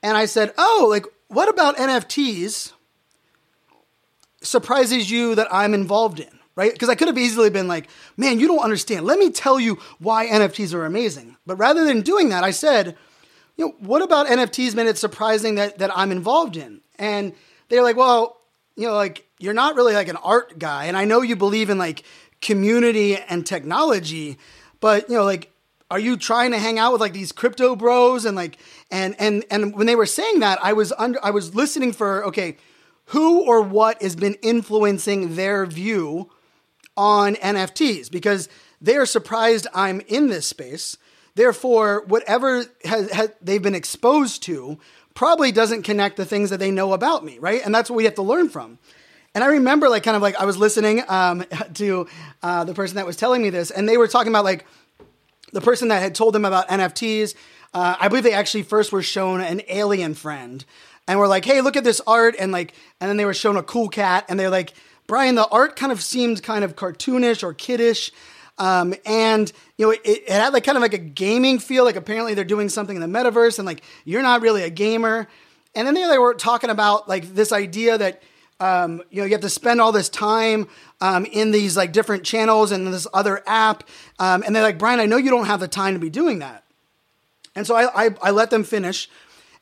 And 0.01 0.17
I 0.17 0.25
said, 0.25 0.53
"Oh, 0.57 0.87
like 0.89 1.05
what 1.29 1.47
about 1.47 1.77
NFTs 1.77 2.73
surprises 4.41 5.09
you 5.09 5.35
that 5.35 5.47
I'm 5.49 5.73
involved 5.73 6.19
in?" 6.19 6.27
Right? 6.55 6.71
Because 6.71 6.89
I 6.89 6.95
could 6.95 7.07
have 7.07 7.17
easily 7.17 7.49
been 7.49 7.69
like, 7.69 7.87
"Man, 8.17 8.39
you 8.39 8.47
don't 8.47 8.59
understand. 8.59 9.05
Let 9.05 9.17
me 9.17 9.31
tell 9.31 9.59
you 9.59 9.79
why 9.99 10.27
NFTs 10.27 10.73
are 10.73 10.85
amazing." 10.85 11.37
But 11.45 11.55
rather 11.55 11.85
than 11.85 12.01
doing 12.01 12.29
that, 12.29 12.43
I 12.43 12.51
said, 12.51 12.97
"You 13.55 13.67
know, 13.67 13.75
what 13.79 14.01
about 14.01 14.27
NFTs 14.27 14.75
made 14.75 14.87
it 14.87 14.97
surprising 14.97 15.55
that 15.55 15.77
that 15.77 15.97
I'm 15.97 16.11
involved 16.11 16.57
in?" 16.57 16.81
And 16.99 17.31
they're 17.69 17.81
like, 17.81 17.95
"Well, 17.95 18.41
you 18.75 18.87
know, 18.87 18.93
like 18.93 19.27
you're 19.39 19.53
not 19.53 19.75
really 19.75 19.93
like 19.93 20.07
an 20.07 20.17
art 20.17 20.57
guy, 20.59 20.85
and 20.85 20.97
I 20.97 21.05
know 21.05 21.21
you 21.21 21.35
believe 21.35 21.69
in 21.69 21.77
like 21.77 22.03
community 22.41 23.17
and 23.17 23.45
technology, 23.45 24.37
but 24.79 25.09
you 25.09 25.15
know, 25.15 25.23
like 25.23 25.53
are 25.93 25.99
you 25.99 26.17
trying 26.17 26.49
to 26.51 26.57
hang 26.57 26.79
out 26.79 26.91
with 26.91 27.01
like 27.01 27.13
these 27.13 27.31
crypto 27.31 27.75
bros 27.75 28.25
and 28.25 28.35
like 28.35 28.57
and 28.89 29.15
and 29.19 29.45
and 29.51 29.75
when 29.75 29.85
they 29.85 29.95
were 29.95 30.07
saying 30.07 30.39
that 30.39 30.57
i 30.63 30.73
was 30.73 30.91
under 30.97 31.23
i 31.23 31.29
was 31.29 31.53
listening 31.53 31.93
for 31.93 32.25
okay 32.25 32.57
who 33.07 33.43
or 33.43 33.61
what 33.61 34.01
has 34.01 34.15
been 34.15 34.33
influencing 34.41 35.35
their 35.35 35.67
view 35.67 36.31
on 36.97 37.35
nfts 37.35 38.09
because 38.09 38.49
they're 38.81 39.05
surprised 39.05 39.67
i'm 39.73 40.01
in 40.01 40.27
this 40.27 40.47
space. 40.47 40.97
Therefore 41.35 42.03
whatever 42.07 42.65
has, 42.85 43.11
has 43.11 43.31
they've 43.41 43.61
been 43.61 43.75
exposed 43.75 44.41
to 44.43 44.79
probably 45.13 45.51
doesn't 45.51 45.83
connect 45.83 46.17
the 46.17 46.25
things 46.25 46.49
that 46.49 46.59
they 46.59 46.71
know 46.71 46.93
about 46.93 47.23
me 47.23 47.37
right 47.39 47.61
and 47.63 47.73
that's 47.73 47.89
what 47.89 47.95
we 47.97 48.05
have 48.05 48.15
to 48.15 48.23
learn 48.23 48.49
from 48.49 48.77
and 49.35 49.43
I 49.43 49.47
remember, 49.47 49.89
like, 49.89 50.03
kind 50.03 50.15
of 50.15 50.21
like 50.21 50.35
I 50.35 50.45
was 50.45 50.57
listening 50.57 51.03
um, 51.07 51.43
to 51.75 52.07
uh, 52.41 52.63
the 52.65 52.73
person 52.73 52.97
that 52.97 53.05
was 53.05 53.15
telling 53.15 53.41
me 53.41 53.49
this, 53.49 53.71
and 53.71 53.89
they 53.89 53.97
were 53.97 54.07
talking 54.07 54.31
about 54.31 54.43
like 54.43 54.65
the 55.51 55.61
person 55.61 55.87
that 55.89 56.01
had 56.01 56.15
told 56.15 56.33
them 56.33 56.45
about 56.45 56.67
NFTs. 56.69 57.35
Uh, 57.73 57.95
I 57.99 58.07
believe 58.07 58.23
they 58.23 58.33
actually 58.33 58.63
first 58.63 58.91
were 58.91 59.01
shown 59.01 59.41
an 59.41 59.61
alien 59.67 60.13
friend, 60.13 60.63
and 61.07 61.17
were 61.19 61.27
like, 61.27 61.45
"Hey, 61.45 61.61
look 61.61 61.75
at 61.75 61.83
this 61.83 62.01
art," 62.05 62.35
and 62.37 62.51
like, 62.51 62.73
and 63.01 63.09
then 63.09 63.17
they 63.17 63.25
were 63.25 63.33
shown 63.33 63.57
a 63.57 63.63
cool 63.63 63.89
cat, 63.89 64.25
and 64.29 64.39
they're 64.39 64.51
like, 64.51 64.73
"Brian, 65.07 65.35
the 65.35 65.47
art 65.47 65.75
kind 65.75 65.91
of 65.91 66.01
seemed 66.01 66.43
kind 66.43 66.63
of 66.63 66.75
cartoonish 66.75 67.41
or 67.43 67.53
kiddish." 67.53 68.11
Um, 68.57 68.93
and 69.05 69.51
you 69.77 69.85
know, 69.85 69.91
it, 69.91 70.01
it, 70.05 70.29
had 70.29 70.53
like 70.53 70.63
kind 70.63 70.77
of 70.77 70.81
like 70.81 70.93
a 70.93 70.99
gaming 70.99 71.59
feel. 71.59 71.83
Like 71.83 71.95
apparently 71.95 72.33
they're 72.33 72.43
doing 72.43 72.69
something 72.69 72.95
in 72.95 73.01
the 73.01 73.19
metaverse, 73.19 73.57
and 73.59 73.65
like 73.65 73.83
you're 74.05 74.21
not 74.21 74.41
really 74.41 74.63
a 74.63 74.69
gamer. 74.69 75.27
And 75.75 75.87
then 75.87 75.95
they, 75.95 76.05
they 76.07 76.19
were 76.19 76.35
talking 76.35 76.69
about 76.69 77.09
like 77.09 77.33
this 77.33 77.51
idea 77.51 77.97
that 77.97 78.21
um, 78.59 79.01
you 79.09 79.21
know, 79.21 79.25
you 79.25 79.31
have 79.33 79.41
to 79.41 79.49
spend 79.49 79.81
all 79.81 79.91
this 79.91 80.07
time 80.07 80.67
um, 81.01 81.25
in 81.25 81.51
these 81.51 81.75
like 81.75 81.91
different 81.91 82.23
channels 82.23 82.71
and 82.71 82.87
this 82.87 83.07
other 83.13 83.43
app. 83.45 83.83
Um, 84.19 84.43
and 84.45 84.55
they're 84.55 84.63
like, 84.63 84.77
Brian, 84.77 84.99
I 84.99 85.05
know 85.05 85.17
you 85.17 85.29
don't 85.29 85.47
have 85.47 85.59
the 85.59 85.67
time 85.67 85.95
to 85.95 85.99
be 85.99 86.09
doing 86.09 86.39
that. 86.39 86.63
And 87.55 87.67
so 87.67 87.75
I, 87.75 88.05
I, 88.05 88.15
I 88.21 88.31
let 88.31 88.49
them 88.51 88.63
finish. 88.63 89.09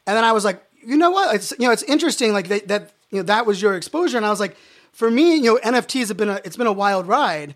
And 0.05 0.15
then 0.15 0.23
I 0.23 0.31
was 0.33 0.45
like, 0.45 0.63
you 0.83 0.97
know 0.97 1.09
what? 1.09 1.33
It's, 1.35 1.51
you 1.57 1.65
know, 1.65 1.71
it's 1.71 1.83
interesting. 1.83 2.33
Like 2.33 2.47
that, 2.49 2.67
that, 2.67 2.91
you 3.09 3.17
know, 3.17 3.23
that 3.23 3.45
was 3.45 3.61
your 3.61 3.75
exposure. 3.75 4.17
And 4.17 4.25
I 4.25 4.29
was 4.29 4.39
like, 4.39 4.55
for 4.91 5.09
me, 5.09 5.35
you 5.35 5.53
know, 5.53 5.59
NFTs 5.63 6.09
have 6.09 6.17
been 6.17 6.29
a, 6.29 6.39
it's 6.43 6.57
been 6.57 6.67
a 6.67 6.73
wild 6.73 7.07
ride. 7.07 7.55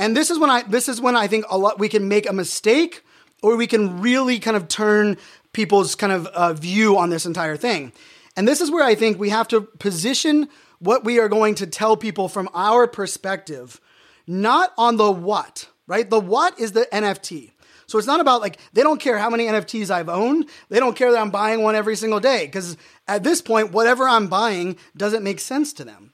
And 0.00 0.16
this 0.16 0.30
is 0.30 0.38
when 0.38 0.48
I, 0.48 0.62
this 0.62 0.88
is 0.88 0.98
when 0.98 1.14
I 1.14 1.26
think 1.26 1.44
a 1.50 1.58
lot, 1.58 1.78
we 1.78 1.90
can 1.90 2.08
make 2.08 2.26
a 2.26 2.32
mistake 2.32 3.04
or 3.42 3.54
we 3.54 3.66
can 3.66 4.00
really 4.00 4.38
kind 4.38 4.56
of 4.56 4.66
turn 4.66 5.18
people's 5.52 5.94
kind 5.94 6.10
of 6.10 6.26
uh, 6.28 6.54
view 6.54 6.96
on 6.96 7.10
this 7.10 7.26
entire 7.26 7.54
thing. 7.54 7.92
And 8.34 8.48
this 8.48 8.62
is 8.62 8.70
where 8.70 8.82
I 8.82 8.94
think 8.94 9.18
we 9.18 9.28
have 9.28 9.46
to 9.48 9.60
position 9.60 10.48
what 10.78 11.04
we 11.04 11.20
are 11.20 11.28
going 11.28 11.54
to 11.56 11.66
tell 11.66 11.98
people 11.98 12.30
from 12.30 12.48
our 12.54 12.86
perspective, 12.86 13.78
not 14.26 14.72
on 14.78 14.96
the 14.96 15.12
what, 15.12 15.68
right? 15.86 16.08
The 16.08 16.18
what 16.18 16.58
is 16.58 16.72
the 16.72 16.88
NFT. 16.90 17.52
So 17.86 17.98
it's 17.98 18.06
not 18.06 18.20
about 18.20 18.40
like, 18.40 18.58
they 18.72 18.82
don't 18.82 19.00
care 19.00 19.18
how 19.18 19.28
many 19.28 19.48
NFTs 19.48 19.90
I've 19.90 20.08
owned. 20.08 20.48
They 20.70 20.80
don't 20.80 20.96
care 20.96 21.12
that 21.12 21.20
I'm 21.20 21.30
buying 21.30 21.62
one 21.62 21.74
every 21.74 21.96
single 21.96 22.20
day. 22.20 22.46
Because 22.46 22.78
at 23.06 23.22
this 23.22 23.42
point, 23.42 23.72
whatever 23.72 24.08
I'm 24.08 24.28
buying 24.28 24.78
doesn't 24.96 25.22
make 25.22 25.40
sense 25.40 25.74
to 25.74 25.84
them. 25.84 26.09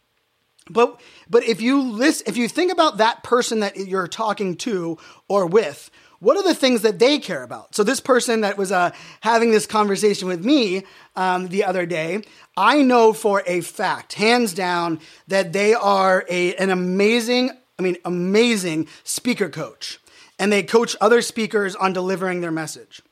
But 0.68 1.00
but 1.30 1.44
if 1.44 1.60
you 1.60 1.80
list 1.80 2.24
if 2.26 2.36
you 2.36 2.48
think 2.48 2.72
about 2.72 2.98
that 2.98 3.22
person 3.22 3.60
that 3.60 3.76
you're 3.76 4.08
talking 4.08 4.56
to 4.58 4.98
or 5.28 5.46
with, 5.46 5.90
what 6.18 6.36
are 6.36 6.42
the 6.42 6.54
things 6.54 6.82
that 6.82 6.98
they 6.98 7.18
care 7.18 7.42
about? 7.42 7.74
So 7.74 7.84
this 7.84 8.00
person 8.00 8.40
that 8.40 8.56
was 8.56 8.72
uh, 8.72 8.90
having 9.20 9.50
this 9.50 9.66
conversation 9.66 10.28
with 10.28 10.44
me 10.44 10.84
um, 11.14 11.48
the 11.48 11.64
other 11.64 11.86
day, 11.86 12.22
I 12.56 12.82
know 12.82 13.12
for 13.12 13.42
a 13.46 13.60
fact, 13.60 14.14
hands 14.14 14.54
down, 14.54 15.00
that 15.28 15.52
they 15.52 15.74
are 15.74 16.24
a, 16.28 16.54
an 16.56 16.70
amazing, 16.70 17.50
I 17.78 17.82
mean, 17.82 17.96
amazing 18.04 18.88
speaker 19.04 19.48
coach. 19.48 20.00
And 20.38 20.52
they 20.52 20.62
coach 20.62 20.96
other 21.00 21.22
speakers 21.22 21.76
on 21.76 21.92
delivering 21.92 22.40
their 22.40 22.50
message. 22.50 23.02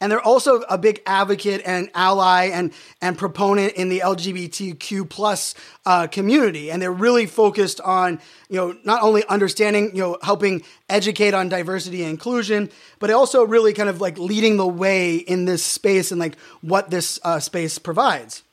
And 0.00 0.12
they're 0.12 0.20
also 0.20 0.60
a 0.62 0.78
big 0.78 1.02
advocate 1.06 1.60
and 1.64 1.90
ally 1.92 2.50
and, 2.52 2.72
and 3.02 3.18
proponent 3.18 3.72
in 3.72 3.88
the 3.88 3.98
LGBTQ 4.00 5.08
plus 5.08 5.56
uh, 5.86 6.06
community. 6.06 6.70
And 6.70 6.80
they're 6.80 6.92
really 6.92 7.26
focused 7.26 7.80
on, 7.80 8.20
you 8.48 8.56
know, 8.56 8.76
not 8.84 9.02
only 9.02 9.24
understanding, 9.28 9.90
you 9.94 10.02
know, 10.02 10.18
helping 10.22 10.62
educate 10.88 11.34
on 11.34 11.48
diversity 11.48 12.02
and 12.02 12.10
inclusion, 12.10 12.70
but 13.00 13.10
also 13.10 13.44
really 13.44 13.72
kind 13.72 13.88
of 13.88 14.00
like 14.00 14.18
leading 14.18 14.56
the 14.56 14.66
way 14.68 15.16
in 15.16 15.46
this 15.46 15.64
space 15.64 16.12
and 16.12 16.20
like 16.20 16.38
what 16.60 16.90
this 16.90 17.18
uh, 17.24 17.40
space 17.40 17.78
provides. 17.78 18.44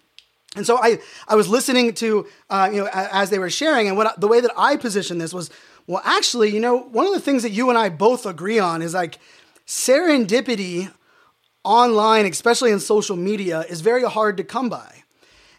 And 0.55 0.65
so 0.65 0.77
I, 0.81 0.99
I 1.27 1.35
was 1.35 1.47
listening 1.47 1.93
to, 1.95 2.27
uh, 2.49 2.69
you 2.71 2.81
know, 2.81 2.89
as 2.91 3.29
they 3.29 3.39
were 3.39 3.49
sharing, 3.49 3.87
and 3.87 3.97
what 3.97 4.19
the 4.19 4.27
way 4.27 4.39
that 4.39 4.51
I 4.57 4.77
positioned 4.77 5.19
this 5.19 5.33
was, 5.33 5.49
well, 5.85 6.01
actually, 6.05 6.51
you 6.51 6.61
know, 6.61 6.77
one 6.77 7.05
of 7.05 7.13
the 7.13 7.19
things 7.19 7.43
that 7.43 7.51
you 7.51 7.69
and 7.69 7.77
I 7.77 7.89
both 7.89 8.25
agree 8.25 8.57
on 8.57 8.81
is 8.81 8.93
like 8.93 9.19
serendipity 9.67 10.91
online, 11.65 12.25
especially 12.25 12.71
in 12.71 12.79
social 12.79 13.17
media, 13.17 13.61
is 13.61 13.81
very 13.81 14.03
hard 14.03 14.37
to 14.37 14.43
come 14.43 14.69
by. 14.69 15.03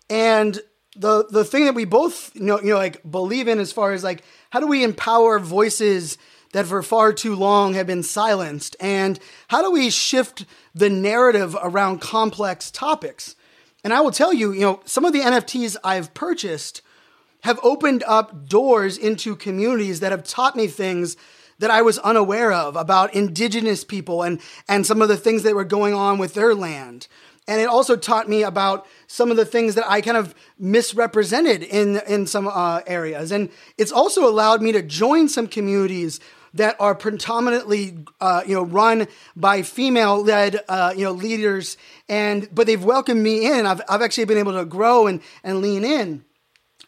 And 0.08 0.60
the 0.96 1.26
the 1.28 1.44
thing 1.44 1.66
that 1.66 1.74
we 1.74 1.84
both 1.84 2.34
you 2.34 2.42
know, 2.42 2.60
you 2.60 2.70
know 2.70 2.76
like 2.76 3.08
believe 3.08 3.48
in 3.48 3.58
as 3.58 3.72
far 3.72 3.92
as 3.92 4.02
like 4.02 4.24
how 4.50 4.60
do 4.60 4.66
we 4.66 4.82
empower 4.82 5.38
voices 5.38 6.16
that 6.52 6.66
for 6.66 6.82
far 6.82 7.12
too 7.12 7.34
long 7.34 7.74
have 7.74 7.86
been 7.86 8.02
silenced 8.02 8.76
and 8.80 9.18
how 9.48 9.62
do 9.62 9.70
we 9.70 9.90
shift 9.90 10.46
the 10.74 10.88
narrative 10.88 11.56
around 11.60 12.00
complex 12.00 12.70
topics 12.70 13.36
and 13.84 13.92
i 13.92 14.00
will 14.00 14.10
tell 14.10 14.32
you 14.32 14.52
you 14.52 14.60
know 14.60 14.80
some 14.84 15.04
of 15.04 15.12
the 15.12 15.20
nfts 15.20 15.76
i've 15.84 16.14
purchased 16.14 16.80
have 17.42 17.60
opened 17.62 18.02
up 18.06 18.48
doors 18.48 18.96
into 18.96 19.36
communities 19.36 20.00
that 20.00 20.12
have 20.12 20.24
taught 20.24 20.56
me 20.56 20.66
things 20.66 21.16
that 21.58 21.70
I 21.70 21.82
was 21.82 21.98
unaware 21.98 22.52
of 22.52 22.76
about 22.76 23.14
indigenous 23.14 23.84
people 23.84 24.22
and, 24.22 24.40
and 24.68 24.86
some 24.86 25.02
of 25.02 25.08
the 25.08 25.16
things 25.16 25.42
that 25.42 25.54
were 25.54 25.64
going 25.64 25.94
on 25.94 26.18
with 26.18 26.34
their 26.34 26.54
land. 26.54 27.08
And 27.48 27.60
it 27.60 27.68
also 27.68 27.96
taught 27.96 28.28
me 28.28 28.42
about 28.42 28.86
some 29.06 29.30
of 29.30 29.36
the 29.36 29.44
things 29.44 29.76
that 29.76 29.88
I 29.88 30.00
kind 30.00 30.16
of 30.16 30.34
misrepresented 30.58 31.62
in, 31.62 32.00
in 32.08 32.26
some 32.26 32.48
uh, 32.48 32.80
areas. 32.86 33.30
And 33.30 33.50
it's 33.78 33.92
also 33.92 34.28
allowed 34.28 34.62
me 34.62 34.72
to 34.72 34.82
join 34.82 35.28
some 35.28 35.46
communities 35.46 36.18
that 36.54 36.74
are 36.80 36.94
predominantly, 36.94 37.98
uh, 38.20 38.42
you 38.46 38.54
know, 38.54 38.64
run 38.64 39.06
by 39.36 39.62
female-led, 39.62 40.60
uh, 40.68 40.92
you 40.96 41.04
know, 41.04 41.12
leaders. 41.12 41.76
And 42.08 42.48
but 42.52 42.66
they've 42.66 42.82
welcomed 42.82 43.22
me 43.22 43.46
in. 43.46 43.66
I've 43.66 43.82
I've 43.88 44.02
actually 44.02 44.24
been 44.24 44.38
able 44.38 44.54
to 44.54 44.64
grow 44.64 45.06
and 45.06 45.20
and 45.44 45.60
lean 45.60 45.84
in. 45.84 46.08
And 46.08 46.24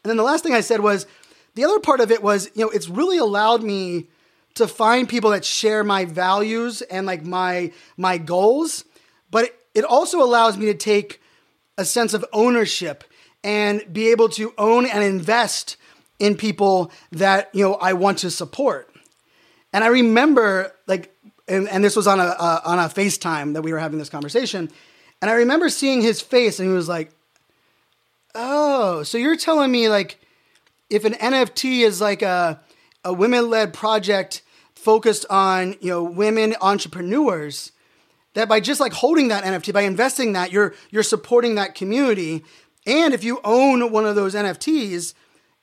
then 0.04 0.16
the 0.16 0.22
last 0.22 0.42
thing 0.42 0.54
I 0.54 0.62
said 0.62 0.80
was, 0.80 1.06
the 1.54 1.64
other 1.64 1.80
part 1.80 2.00
of 2.00 2.10
it 2.10 2.22
was, 2.22 2.50
you 2.54 2.64
know, 2.64 2.70
it's 2.70 2.88
really 2.88 3.18
allowed 3.18 3.62
me 3.62 4.08
to 4.54 4.66
find 4.66 5.08
people 5.08 5.30
that 5.30 5.44
share 5.44 5.84
my 5.84 6.04
values 6.04 6.82
and 6.82 7.06
like 7.06 7.24
my 7.24 7.72
my 7.96 8.18
goals, 8.18 8.84
but 9.30 9.54
it, 9.74 9.84
also 9.84 10.20
allows 10.20 10.56
me 10.56 10.66
to 10.66 10.74
take 10.74 11.20
a 11.76 11.84
sense 11.84 12.12
of 12.12 12.24
ownership 12.32 13.04
and 13.44 13.84
be 13.92 14.08
able 14.08 14.28
to 14.30 14.52
own 14.58 14.84
and 14.86 15.04
invest 15.04 15.76
in 16.18 16.36
people 16.36 16.90
that 17.12 17.50
you 17.52 17.62
know 17.62 17.74
I 17.74 17.92
want 17.92 18.18
to 18.18 18.30
support. 18.30 18.92
And 19.72 19.84
I 19.84 19.88
remember 19.88 20.74
like, 20.86 21.14
and, 21.46 21.68
and 21.68 21.84
this 21.84 21.94
was 21.94 22.06
on 22.06 22.18
a 22.18 22.24
uh, 22.24 22.60
on 22.64 22.78
a 22.78 22.88
FaceTime 22.88 23.54
that 23.54 23.62
we 23.62 23.72
were 23.72 23.78
having 23.78 23.98
this 23.98 24.08
conversation, 24.08 24.70
and 25.22 25.30
I 25.30 25.34
remember 25.34 25.68
seeing 25.68 26.02
his 26.02 26.20
face, 26.20 26.58
and 26.58 26.68
he 26.68 26.74
was 26.74 26.88
like, 26.88 27.10
"Oh, 28.34 29.04
so 29.04 29.18
you're 29.18 29.36
telling 29.36 29.70
me 29.70 29.88
like, 29.88 30.18
if 30.90 31.04
an 31.04 31.14
NFT 31.14 31.80
is 31.80 32.00
like 32.00 32.22
a 32.22 32.60
a 33.08 33.12
women 33.12 33.48
led 33.48 33.72
project 33.72 34.42
focused 34.74 35.24
on 35.30 35.74
you 35.80 35.90
know 35.90 36.04
women 36.04 36.54
entrepreneurs 36.60 37.72
that 38.34 38.48
by 38.48 38.60
just 38.60 38.80
like 38.80 38.92
holding 38.92 39.28
that 39.28 39.44
NFT, 39.44 39.72
by 39.72 39.82
investing 39.82 40.34
that, 40.34 40.52
you're 40.52 40.74
you're 40.90 41.02
supporting 41.02 41.54
that 41.56 41.74
community. 41.74 42.44
And 42.86 43.12
if 43.14 43.24
you 43.24 43.40
own 43.44 43.90
one 43.90 44.06
of 44.06 44.14
those 44.14 44.34
NFTs, 44.34 45.14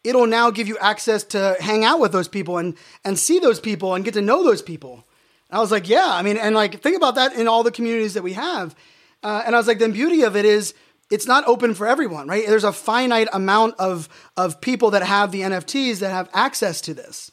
it'll 0.03 0.27
now 0.27 0.49
give 0.49 0.67
you 0.67 0.77
access 0.79 1.23
to 1.23 1.55
hang 1.59 1.85
out 1.85 1.99
with 1.99 2.11
those 2.11 2.27
people 2.27 2.57
and 2.57 2.75
and 3.03 3.17
see 3.17 3.39
those 3.39 3.59
people 3.59 3.93
and 3.93 4.03
get 4.03 4.15
to 4.15 4.21
know 4.21 4.43
those 4.43 4.61
people. 4.61 5.05
And 5.49 5.57
I 5.57 5.61
was 5.61 5.71
like, 5.71 5.87
yeah, 5.87 6.07
I 6.07 6.23
mean, 6.23 6.37
and 6.37 6.55
like 6.55 6.81
think 6.81 6.97
about 6.97 7.15
that 7.15 7.33
in 7.33 7.47
all 7.47 7.63
the 7.63 7.71
communities 7.71 8.15
that 8.15 8.23
we 8.23 8.33
have. 8.33 8.75
Uh, 9.23 9.43
and 9.45 9.55
I 9.55 9.57
was 9.57 9.67
like, 9.67 9.79
the 9.79 9.89
beauty 9.89 10.23
of 10.23 10.35
it 10.35 10.45
is 10.45 10.73
it's 11.11 11.27
not 11.27 11.47
open 11.47 11.75
for 11.75 11.85
everyone, 11.85 12.27
right? 12.27 12.45
There's 12.47 12.63
a 12.63 12.73
finite 12.73 13.27
amount 13.31 13.75
of 13.77 14.09
of 14.35 14.59
people 14.61 14.91
that 14.91 15.03
have 15.03 15.31
the 15.31 15.41
NFTs 15.41 15.99
that 15.99 16.09
have 16.09 16.29
access 16.33 16.81
to 16.81 16.93
this. 16.93 17.31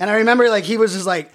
And 0.00 0.10
I 0.10 0.16
remember 0.16 0.48
like 0.48 0.64
he 0.64 0.76
was 0.76 0.94
just 0.94 1.06
like, 1.06 1.30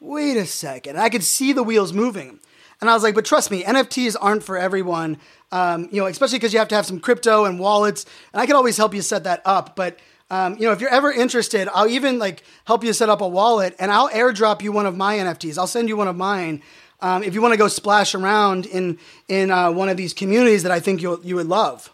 wait 0.00 0.36
a 0.36 0.44
second. 0.44 0.98
I 0.98 1.08
could 1.08 1.24
see 1.24 1.54
the 1.54 1.62
wheels 1.62 1.94
moving. 1.94 2.38
And 2.82 2.90
I 2.90 2.94
was 2.94 3.02
like, 3.02 3.14
but 3.14 3.24
trust 3.24 3.50
me, 3.50 3.62
NFTs 3.62 4.16
aren't 4.20 4.42
for 4.42 4.58
everyone. 4.58 5.18
Um, 5.50 5.88
you 5.90 6.02
know, 6.02 6.06
especially 6.06 6.36
because 6.38 6.52
you 6.52 6.58
have 6.58 6.68
to 6.68 6.74
have 6.74 6.84
some 6.84 7.00
crypto 7.00 7.46
and 7.46 7.58
wallets. 7.58 8.04
And 8.34 8.42
I 8.42 8.46
can 8.46 8.56
always 8.56 8.76
help 8.76 8.92
you 8.92 9.00
set 9.00 9.24
that 9.24 9.40
up. 9.46 9.76
But 9.76 9.98
um, 10.30 10.56
you 10.56 10.62
know, 10.66 10.72
if 10.72 10.80
you're 10.80 10.90
ever 10.90 11.12
interested, 11.12 11.68
I'll 11.72 11.86
even 11.86 12.18
like 12.18 12.42
help 12.64 12.82
you 12.82 12.92
set 12.92 13.08
up 13.08 13.20
a 13.20 13.28
wallet, 13.28 13.76
and 13.78 13.92
I'll 13.92 14.08
airdrop 14.08 14.60
you 14.60 14.72
one 14.72 14.86
of 14.86 14.96
my 14.96 15.18
NFTs. 15.18 15.56
I'll 15.56 15.68
send 15.68 15.88
you 15.88 15.96
one 15.96 16.08
of 16.08 16.16
mine 16.16 16.62
um, 17.00 17.22
if 17.22 17.34
you 17.34 17.40
want 17.40 17.52
to 17.52 17.58
go 17.58 17.68
splash 17.68 18.14
around 18.14 18.66
in 18.66 18.98
in 19.28 19.50
uh, 19.50 19.70
one 19.70 19.88
of 19.88 19.96
these 19.96 20.12
communities 20.12 20.64
that 20.64 20.72
I 20.72 20.80
think 20.80 21.00
you 21.00 21.20
you 21.22 21.36
would 21.36 21.46
love. 21.46 21.92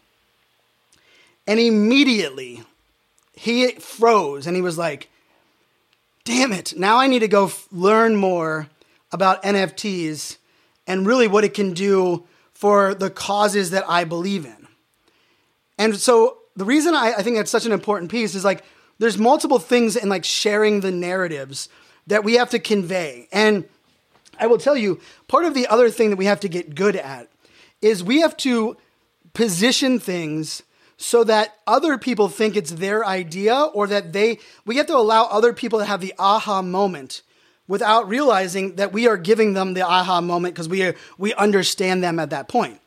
And 1.47 1.61
immediately, 1.61 2.63
he 3.35 3.73
froze, 3.73 4.47
and 4.47 4.57
he 4.57 4.63
was 4.63 4.79
like, 4.79 5.11
"Damn 6.25 6.53
it! 6.53 6.75
Now 6.77 6.99
I 6.99 7.07
need 7.07 7.21
to 7.21 7.29
go 7.29 7.47
f- 7.47 7.67
learn 7.71 8.17
more 8.17 8.69
about 9.11 9.43
NFTs 9.43 10.37
and 10.87 11.07
really 11.07 11.29
what 11.29 11.45
it 11.45 11.55
can 11.55 11.73
do 11.73 12.25
for 12.53 12.95
the 12.95 13.11
causes 13.11 13.71
that 13.71 13.85
I 13.89 14.05
believe 14.05 14.45
in." 14.45 14.69
And 15.79 15.97
so 15.97 16.39
the 16.57 16.65
reason 16.65 16.95
I, 16.95 17.15
I 17.19 17.23
think 17.23 17.37
that's 17.37 17.51
such 17.51 17.67
an 17.67 17.73
important 17.73 18.11
piece 18.11 18.35
is 18.35 18.45
like 18.45 18.65
there's 18.99 19.19
multiple 19.19 19.59
things 19.59 19.97
in 19.97 20.09
like 20.09 20.25
sharing 20.25 20.81
the 20.81 20.93
narratives 20.93 21.69
that 22.07 22.25
we 22.25 22.35
have 22.35 22.51
to 22.51 22.59
convey. 22.59 23.29
And 23.33 23.65
I 24.39 24.47
will 24.47 24.59
tell 24.59 24.77
you, 24.77 25.01
part 25.29 25.45
of 25.45 25.55
the 25.55 25.67
other 25.67 25.91
thing 25.91 26.11
that 26.11 26.17
we 26.17 26.27
have 26.27 26.41
to 26.41 26.49
get 26.49 26.75
good 26.75 26.97
at 26.97 27.29
is 27.81 28.05
we 28.05 28.21
have 28.21 28.37
to 28.39 28.77
position 29.35 29.99
things 29.99 30.63
so 31.03 31.25
that 31.25 31.59
other 31.67 31.99
people 31.99 32.29
think 32.29 32.57
it's 32.57 32.71
their 32.71 33.05
idea 33.05 33.55
or 33.75 33.89
that 33.89 34.13
they 34.13 34.39
we 34.65 34.77
have 34.77 34.87
to 34.87 34.97
allow 34.97 35.25
other 35.25 35.53
people 35.53 35.81
to 35.81 35.85
have 35.85 36.01
the 36.01 36.15
aha 36.19 36.63
moment 36.63 37.23
without 37.67 38.09
realizing 38.09 38.77
that 38.77 38.93
we 38.93 39.09
are 39.09 39.17
giving 39.17 39.55
them 39.55 39.75
the 39.75 39.83
aha 39.83 40.21
moment 40.21 40.55
because 40.55 40.69
we 40.69 40.83
are, 40.83 40.95
we 41.19 41.35
understand 41.35 42.05
them 42.05 42.19
at 42.19 42.31
that 42.31 42.47
point. 42.47 42.81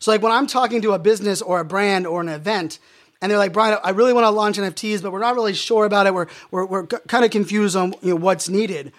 So 0.00 0.10
like 0.10 0.22
when 0.22 0.32
I'm 0.32 0.46
talking 0.46 0.82
to 0.82 0.92
a 0.92 0.98
business 0.98 1.40
or 1.40 1.60
a 1.60 1.64
brand 1.64 2.06
or 2.06 2.20
an 2.20 2.28
event 2.28 2.78
and 3.22 3.30
they're 3.30 3.38
like, 3.38 3.52
Brian, 3.52 3.78
I 3.84 3.90
really 3.90 4.14
want 4.14 4.24
to 4.24 4.30
launch 4.30 4.56
NFTs, 4.56 5.02
but 5.02 5.12
we're 5.12 5.20
not 5.20 5.34
really 5.34 5.52
sure 5.54 5.84
about 5.84 6.06
it. 6.06 6.14
We're, 6.14 6.26
we're, 6.50 6.64
we're 6.64 6.86
kind 6.86 7.24
of 7.24 7.30
confused 7.30 7.76
on 7.76 7.94
you 8.02 8.10
know, 8.10 8.16
what's 8.16 8.48
needed. 8.48 8.92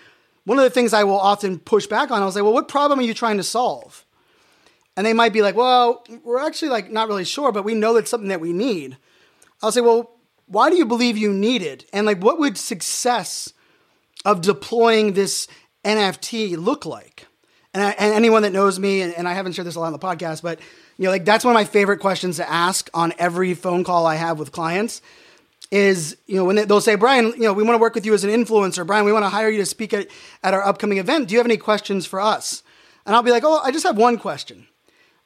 One 0.45 0.59
of 0.59 0.63
the 0.63 0.69
things 0.69 0.93
I 0.93 1.03
will 1.03 1.19
often 1.19 1.59
push 1.59 1.87
back 1.87 2.11
on, 2.11 2.21
I'll 2.21 2.31
say, 2.31 2.41
well, 2.41 2.53
what 2.53 2.67
problem 2.67 2.99
are 2.99 3.03
you 3.03 3.13
trying 3.13 3.37
to 3.37 3.43
solve? 3.43 4.05
And 5.01 5.05
they 5.07 5.13
might 5.13 5.33
be 5.33 5.41
like, 5.41 5.55
well, 5.55 6.05
we're 6.23 6.37
actually 6.37 6.69
like 6.69 6.91
not 6.91 7.07
really 7.07 7.25
sure, 7.25 7.51
but 7.51 7.65
we 7.65 7.73
know 7.73 7.95
that's 7.95 8.11
something 8.11 8.29
that 8.29 8.39
we 8.39 8.53
need. 8.53 8.97
I'll 9.63 9.71
say, 9.71 9.81
well, 9.81 10.11
why 10.45 10.69
do 10.69 10.75
you 10.75 10.85
believe 10.85 11.17
you 11.17 11.33
need 11.33 11.63
it? 11.63 11.89
And 11.91 12.05
like, 12.05 12.21
what 12.21 12.37
would 12.37 12.55
success 12.55 13.51
of 14.25 14.41
deploying 14.41 15.13
this 15.13 15.47
NFT 15.83 16.55
look 16.55 16.85
like? 16.85 17.25
And, 17.73 17.81
I, 17.81 17.89
and 17.97 18.13
anyone 18.13 18.43
that 18.43 18.53
knows 18.53 18.77
me, 18.77 19.01
and, 19.01 19.11
and 19.15 19.27
I 19.27 19.33
haven't 19.33 19.53
shared 19.53 19.65
this 19.65 19.73
a 19.73 19.79
lot 19.79 19.87
on 19.87 19.93
the 19.93 19.97
podcast, 19.97 20.43
but 20.43 20.59
you 20.99 21.05
know, 21.05 21.09
like 21.09 21.25
that's 21.25 21.43
one 21.43 21.55
of 21.55 21.59
my 21.59 21.65
favorite 21.65 21.97
questions 21.97 22.37
to 22.37 22.47
ask 22.47 22.87
on 22.93 23.11
every 23.17 23.55
phone 23.55 23.83
call 23.83 24.05
I 24.05 24.17
have 24.17 24.37
with 24.37 24.51
clients 24.51 25.01
is, 25.71 26.15
you 26.27 26.35
know, 26.35 26.45
when 26.45 26.57
they, 26.57 26.65
they'll 26.65 26.79
say, 26.79 26.93
Brian, 26.93 27.33
you 27.37 27.41
know, 27.41 27.53
we 27.53 27.63
want 27.63 27.73
to 27.73 27.81
work 27.81 27.95
with 27.95 28.05
you 28.05 28.13
as 28.13 28.23
an 28.23 28.29
influencer. 28.29 28.85
Brian, 28.85 29.03
we 29.03 29.11
want 29.11 29.25
to 29.25 29.29
hire 29.29 29.49
you 29.49 29.57
to 29.57 29.65
speak 29.65 29.95
at, 29.95 30.09
at 30.43 30.53
our 30.53 30.63
upcoming 30.63 30.99
event. 30.99 31.27
Do 31.27 31.33
you 31.33 31.39
have 31.39 31.47
any 31.47 31.57
questions 31.57 32.05
for 32.05 32.21
us? 32.21 32.61
And 33.07 33.15
I'll 33.15 33.23
be 33.23 33.31
like, 33.31 33.43
oh, 33.43 33.59
I 33.63 33.71
just 33.71 33.83
have 33.87 33.97
one 33.97 34.19
question. 34.19 34.67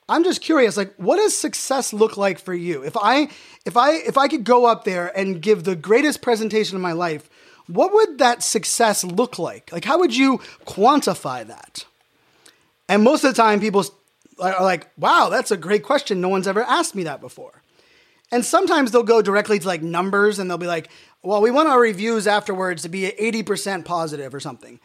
I'm 0.08 0.24
just 0.24 0.42
curious, 0.42 0.78
like, 0.78 0.94
what 0.98 1.18
does 1.18 1.36
success 1.36 1.92
look 1.92 2.16
like 2.16 2.38
for 2.38 2.54
you? 2.54 2.84
If 2.84 2.96
I, 2.96 3.30
if 3.66 3.76
I, 3.76 3.94
if 3.94 4.18
I 4.18 4.28
could 4.28 4.44
go 4.44 4.66
up 4.66 4.84
there 4.84 5.18
and 5.18 5.42
give 5.42 5.64
the 5.64 5.76
greatest 5.76 6.22
presentation 6.22 6.76
of 6.76 6.82
my 6.82 6.92
life, 6.92 7.28
what 7.68 7.92
would 7.92 8.20
that 8.20 8.44
success 8.44 9.04
look 9.04 9.40
like? 9.40 9.72
Like, 9.72 9.86
how 9.86 9.98
would 9.98 10.16
you 10.16 10.38
quantify 10.66 11.48
that? 11.48 11.86
And 12.88 13.04
most 13.04 13.24
of 13.24 13.34
the 13.34 13.42
time, 13.42 13.60
people 13.60 13.84
are 14.40 14.64
like, 14.64 14.88
wow, 14.98 15.30
that's 15.30 15.50
a 15.50 15.58
great 15.58 15.84
question. 15.84 16.22
No 16.22 16.30
one's 16.30 16.48
ever 16.48 16.64
asked 16.64 16.94
me 16.94 17.04
that 17.04 17.20
before. 17.22 17.64
And 18.32 18.46
sometimes 18.46 18.92
they'll 18.92 19.04
go 19.04 19.22
directly 19.22 19.60
to 19.60 19.68
like 19.68 19.82
numbers 19.82 20.38
and 20.38 20.50
they'll 20.50 20.58
be 20.58 20.68
like, 20.68 20.90
well, 21.24 21.42
we 21.42 21.52
want 21.52 21.70
our 21.70 21.80
reviews 21.80 22.28
afterwards 22.28 22.84
to 22.84 22.90
be 22.90 23.12
80% 23.20 23.86
positive 23.86 24.34
or 24.34 24.40
something. 24.40 24.80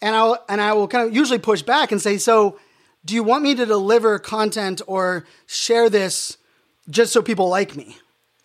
And 0.00 0.14
I'll 0.14 0.42
and 0.48 0.60
I 0.60 0.72
will 0.72 0.88
kind 0.88 1.08
of 1.08 1.14
usually 1.14 1.38
push 1.38 1.62
back 1.62 1.92
and 1.92 2.00
say, 2.00 2.18
so 2.18 2.58
do 3.04 3.14
you 3.14 3.22
want 3.22 3.42
me 3.42 3.54
to 3.54 3.66
deliver 3.66 4.18
content 4.18 4.82
or 4.86 5.24
share 5.46 5.88
this 5.88 6.36
just 6.88 7.12
so 7.12 7.22
people 7.22 7.48
like 7.48 7.76
me? 7.76 7.96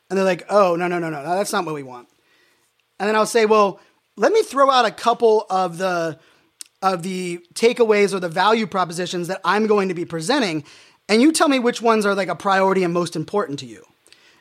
And 0.09 0.17
they're 0.17 0.25
like, 0.25 0.45
oh, 0.49 0.75
no, 0.75 0.87
no, 0.87 0.99
no, 0.99 1.09
no, 1.09 1.23
that's 1.23 1.51
not 1.51 1.65
what 1.65 1.75
we 1.75 1.83
want. 1.83 2.07
And 2.99 3.07
then 3.07 3.15
I'll 3.15 3.25
say, 3.25 3.45
well, 3.45 3.79
let 4.15 4.31
me 4.31 4.43
throw 4.43 4.69
out 4.69 4.85
a 4.85 4.91
couple 4.91 5.45
of 5.49 5.77
the 5.77 6.19
of 6.81 7.01
the 7.01 7.39
takeaways 7.55 8.13
or 8.13 8.19
the 8.19 8.29
value 8.29 8.67
propositions 8.67 9.27
that 9.27 9.41
I'm 9.43 9.65
going 9.65 9.89
to 9.89 9.95
be 9.95 10.05
presenting, 10.05 10.63
and 11.09 11.21
you 11.21 11.31
tell 11.31 11.47
me 11.47 11.57
which 11.57 11.81
ones 11.81 12.05
are 12.05 12.13
like 12.13 12.27
a 12.27 12.35
priority 12.35 12.83
and 12.83 12.93
most 12.93 13.15
important 13.15 13.59
to 13.59 13.65
you. 13.65 13.83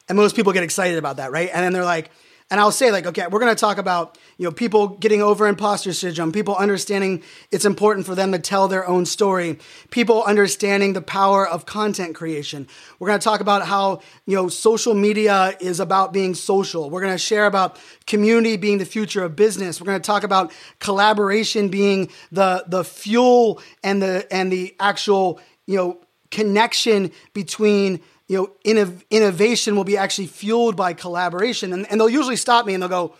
And 0.09 0.17
most 0.17 0.37
people 0.37 0.53
get 0.53 0.63
excited 0.63 0.99
about 0.99 1.17
that, 1.17 1.33
right? 1.33 1.49
And 1.53 1.65
then 1.65 1.73
they're 1.73 1.85
like, 1.85 2.11
and 2.51 2.61
I'll 2.61 2.73
say 2.73 2.91
like, 2.91 3.07
okay, 3.07 3.27
we're 3.27 3.41
going 3.41 3.55
to 3.55 3.61
talk 3.61 3.79
about 3.79 4.19
you 4.37 4.45
know 4.45 4.53
people 4.53 4.89
getting 4.89 5.23
over 5.23 5.47
imposter 5.47 5.93
syndrome, 5.93 6.31
people 6.31 6.55
understanding 6.55 7.23
it's 7.51 7.65
important 7.65 8.07
for 8.07 8.15
them 8.15 8.33
to 8.33 8.39
tell 8.39 8.69
their 8.69 8.87
own 8.87 9.07
story, 9.07 9.59
people 9.91 10.23
understanding 10.23 10.93
the 10.93 11.03
power 11.03 11.47
of 11.47 11.65
content 11.65 12.15
creation. 12.15 12.69
We're 12.99 13.09
going 13.09 13.19
to 13.19 13.25
talk 13.25 13.41
about 13.41 13.67
how 13.67 14.01
you 14.27 14.37
know 14.37 14.49
social 14.49 14.95
media 14.95 15.57
is 15.61 15.81
about 15.81 16.13
being 16.13 16.35
social. 16.35 16.91
We're 16.91 17.01
going 17.01 17.15
to 17.15 17.19
share 17.19 17.47
about 17.47 17.79
community 18.07 18.57
being 18.57 18.79
the 18.79 18.85
future 18.85 19.25
of 19.25 19.37
business. 19.37 19.81
We're 19.81 19.87
going 19.87 20.03
to 20.03 20.07
talk 20.07 20.23
about 20.23 20.53
collaboration 20.81 21.69
being 21.69 22.11
the 22.31 22.65
the 22.69 22.85
fuel 22.85 23.61
and 23.83 24.03
the 24.03 24.27
and 24.31 24.53
the 24.53 24.77
actual 24.79 25.41
you 25.67 25.77
know 25.77 26.01
connection 26.31 27.13
between 27.33 28.01
you 28.29 28.37
know, 28.37 28.53
innov- 28.65 29.05
innovation 29.11 29.77
will 29.77 29.85
be 29.85 29.97
actually 29.97 30.27
fueled 30.27 30.77
by 30.77 30.93
collaboration. 30.93 31.73
And, 31.73 31.91
and 31.91 32.01
they'll 32.01 32.09
usually 32.09 32.37
stop 32.37 32.67
me 32.67 32.75
and 32.75 32.83
they'll 32.83 32.89
go, 32.89 33.15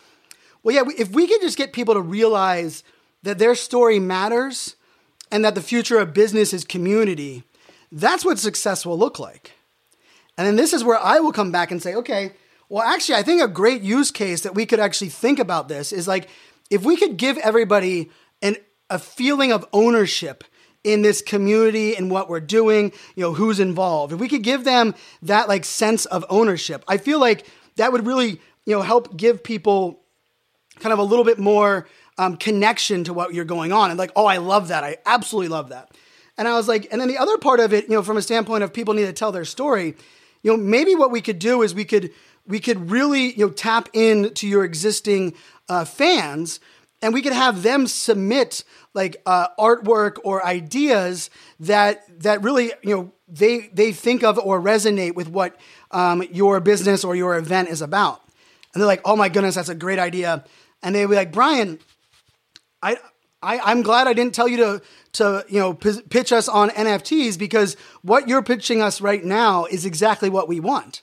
well, 0.63 0.75
yeah, 0.75 0.83
if 0.97 1.11
we 1.11 1.27
could 1.27 1.41
just 1.41 1.57
get 1.57 1.73
people 1.73 1.93
to 1.93 2.01
realize 2.01 2.83
that 3.23 3.37
their 3.37 3.55
story 3.55 3.99
matters 3.99 4.75
and 5.31 5.45
that 5.45 5.55
the 5.55 5.61
future 5.61 5.99
of 5.99 6.13
business 6.13 6.53
is 6.53 6.63
community, 6.63 7.43
that's 7.91 8.25
what 8.25 8.39
success 8.39 8.85
will 8.85 8.97
look 8.97 9.19
like. 9.19 9.51
And 10.37 10.47
then 10.47 10.55
this 10.55 10.73
is 10.73 10.83
where 10.83 10.99
I 10.99 11.19
will 11.19 11.31
come 11.31 11.51
back 11.51 11.71
and 11.71 11.81
say, 11.81 11.93
okay, 11.95 12.33
well, 12.67 12.83
actually, 12.83 13.15
I 13.15 13.23
think 13.23 13.41
a 13.41 13.47
great 13.47 13.83
use 13.83 14.11
case 14.11 14.41
that 14.41 14.55
we 14.55 14.65
could 14.65 14.79
actually 14.79 15.09
think 15.09 15.39
about 15.39 15.67
this 15.67 15.93
is 15.93 16.07
like 16.07 16.29
if 16.69 16.83
we 16.83 16.97
could 16.97 17.17
give 17.17 17.37
everybody 17.37 18.09
an, 18.41 18.57
a 18.89 18.97
feeling 18.97 19.51
of 19.51 19.65
ownership 19.71 20.43
in 20.85 21.01
this 21.01 21.21
community 21.21 21.95
and 21.95 22.11
what 22.11 22.29
we're 22.29 22.39
doing, 22.39 22.91
you 23.15 23.23
know, 23.23 23.33
who's 23.33 23.59
involved. 23.59 24.13
If 24.13 24.19
we 24.19 24.27
could 24.27 24.43
give 24.43 24.63
them 24.63 24.95
that 25.23 25.49
like 25.49 25.65
sense 25.65 26.05
of 26.05 26.23
ownership, 26.29 26.83
I 26.87 26.97
feel 26.97 27.19
like 27.19 27.45
that 27.75 27.91
would 27.91 28.05
really, 28.05 28.39
you 28.65 28.75
know, 28.75 28.81
help 28.81 29.17
give 29.17 29.43
people 29.43 30.01
kind 30.79 30.93
of 30.93 30.99
a 30.99 31.03
little 31.03 31.25
bit 31.25 31.39
more 31.39 31.87
um, 32.17 32.37
connection 32.37 33.03
to 33.05 33.13
what 33.13 33.33
you're 33.33 33.45
going 33.45 33.73
on. 33.73 33.89
And 33.89 33.99
like, 33.99 34.11
oh, 34.15 34.25
I 34.25 34.37
love 34.37 34.69
that. 34.69 34.83
I 34.83 34.97
absolutely 35.05 35.49
love 35.49 35.69
that. 35.69 35.91
And 36.37 36.47
I 36.47 36.55
was 36.55 36.67
like, 36.67 36.87
and 36.91 37.01
then 37.01 37.07
the 37.07 37.17
other 37.17 37.37
part 37.37 37.59
of 37.59 37.73
it, 37.73 37.85
you 37.85 37.95
know, 37.95 38.03
from 38.03 38.17
a 38.17 38.21
standpoint 38.21 38.63
of 38.63 38.73
people 38.73 38.93
need 38.93 39.05
to 39.05 39.13
tell 39.13 39.31
their 39.31 39.45
story, 39.45 39.95
you 40.43 40.51
know, 40.51 40.57
maybe 40.57 40.95
what 40.95 41.11
we 41.11 41.21
could 41.21 41.39
do 41.39 41.61
is 41.61 41.73
we 41.73 41.85
could 41.85 42.11
we 42.47 42.59
could 42.59 42.91
really 42.91 43.33
you 43.33 43.47
know 43.47 43.51
tap 43.51 43.89
into 43.93 44.47
your 44.47 44.63
existing 44.63 45.33
uh, 45.67 45.85
fans 45.85 46.59
and 47.01 47.13
we 47.13 47.21
could 47.21 47.33
have 47.33 47.63
them 47.63 47.87
submit 47.87 48.63
like 48.93 49.21
uh, 49.25 49.49
artwork 49.59 50.17
or 50.23 50.45
ideas 50.45 51.29
that 51.59 52.03
that 52.21 52.41
really 52.43 52.71
you 52.81 52.95
know 52.95 53.11
they 53.27 53.69
they 53.73 53.91
think 53.91 54.23
of 54.23 54.37
or 54.39 54.61
resonate 54.61 55.15
with 55.15 55.27
what 55.27 55.59
um, 55.91 56.23
your 56.31 56.59
business 56.59 57.03
or 57.03 57.15
your 57.15 57.37
event 57.37 57.69
is 57.69 57.81
about. 57.81 58.21
And 58.73 58.81
they're 58.81 58.87
like 58.87 59.01
oh 59.05 59.15
my 59.15 59.29
goodness 59.29 59.55
that's 59.55 59.69
a 59.69 59.75
great 59.75 59.99
idea. 59.99 60.45
And 60.81 60.95
they'd 60.95 61.05
be 61.05 61.15
like 61.15 61.31
brian 61.31 61.79
i, 62.81 62.97
I 63.41 63.59
i'm 63.59 63.81
glad 63.81 64.07
i 64.07 64.13
didn't 64.13 64.35
tell 64.35 64.47
you 64.47 64.57
to 64.57 64.81
to 65.13 65.45
you 65.49 65.59
know 65.59 65.73
p- 65.73 66.01
pitch 66.09 66.31
us 66.31 66.47
on 66.47 66.69
nfts 66.69 67.39
because 67.39 67.75
what 68.03 68.27
you're 68.27 68.43
pitching 68.43 68.81
us 68.81 69.01
right 69.01 69.23
now 69.23 69.65
is 69.65 69.85
exactly 69.85 70.29
what 70.29 70.47
we 70.47 70.59
want. 70.59 71.01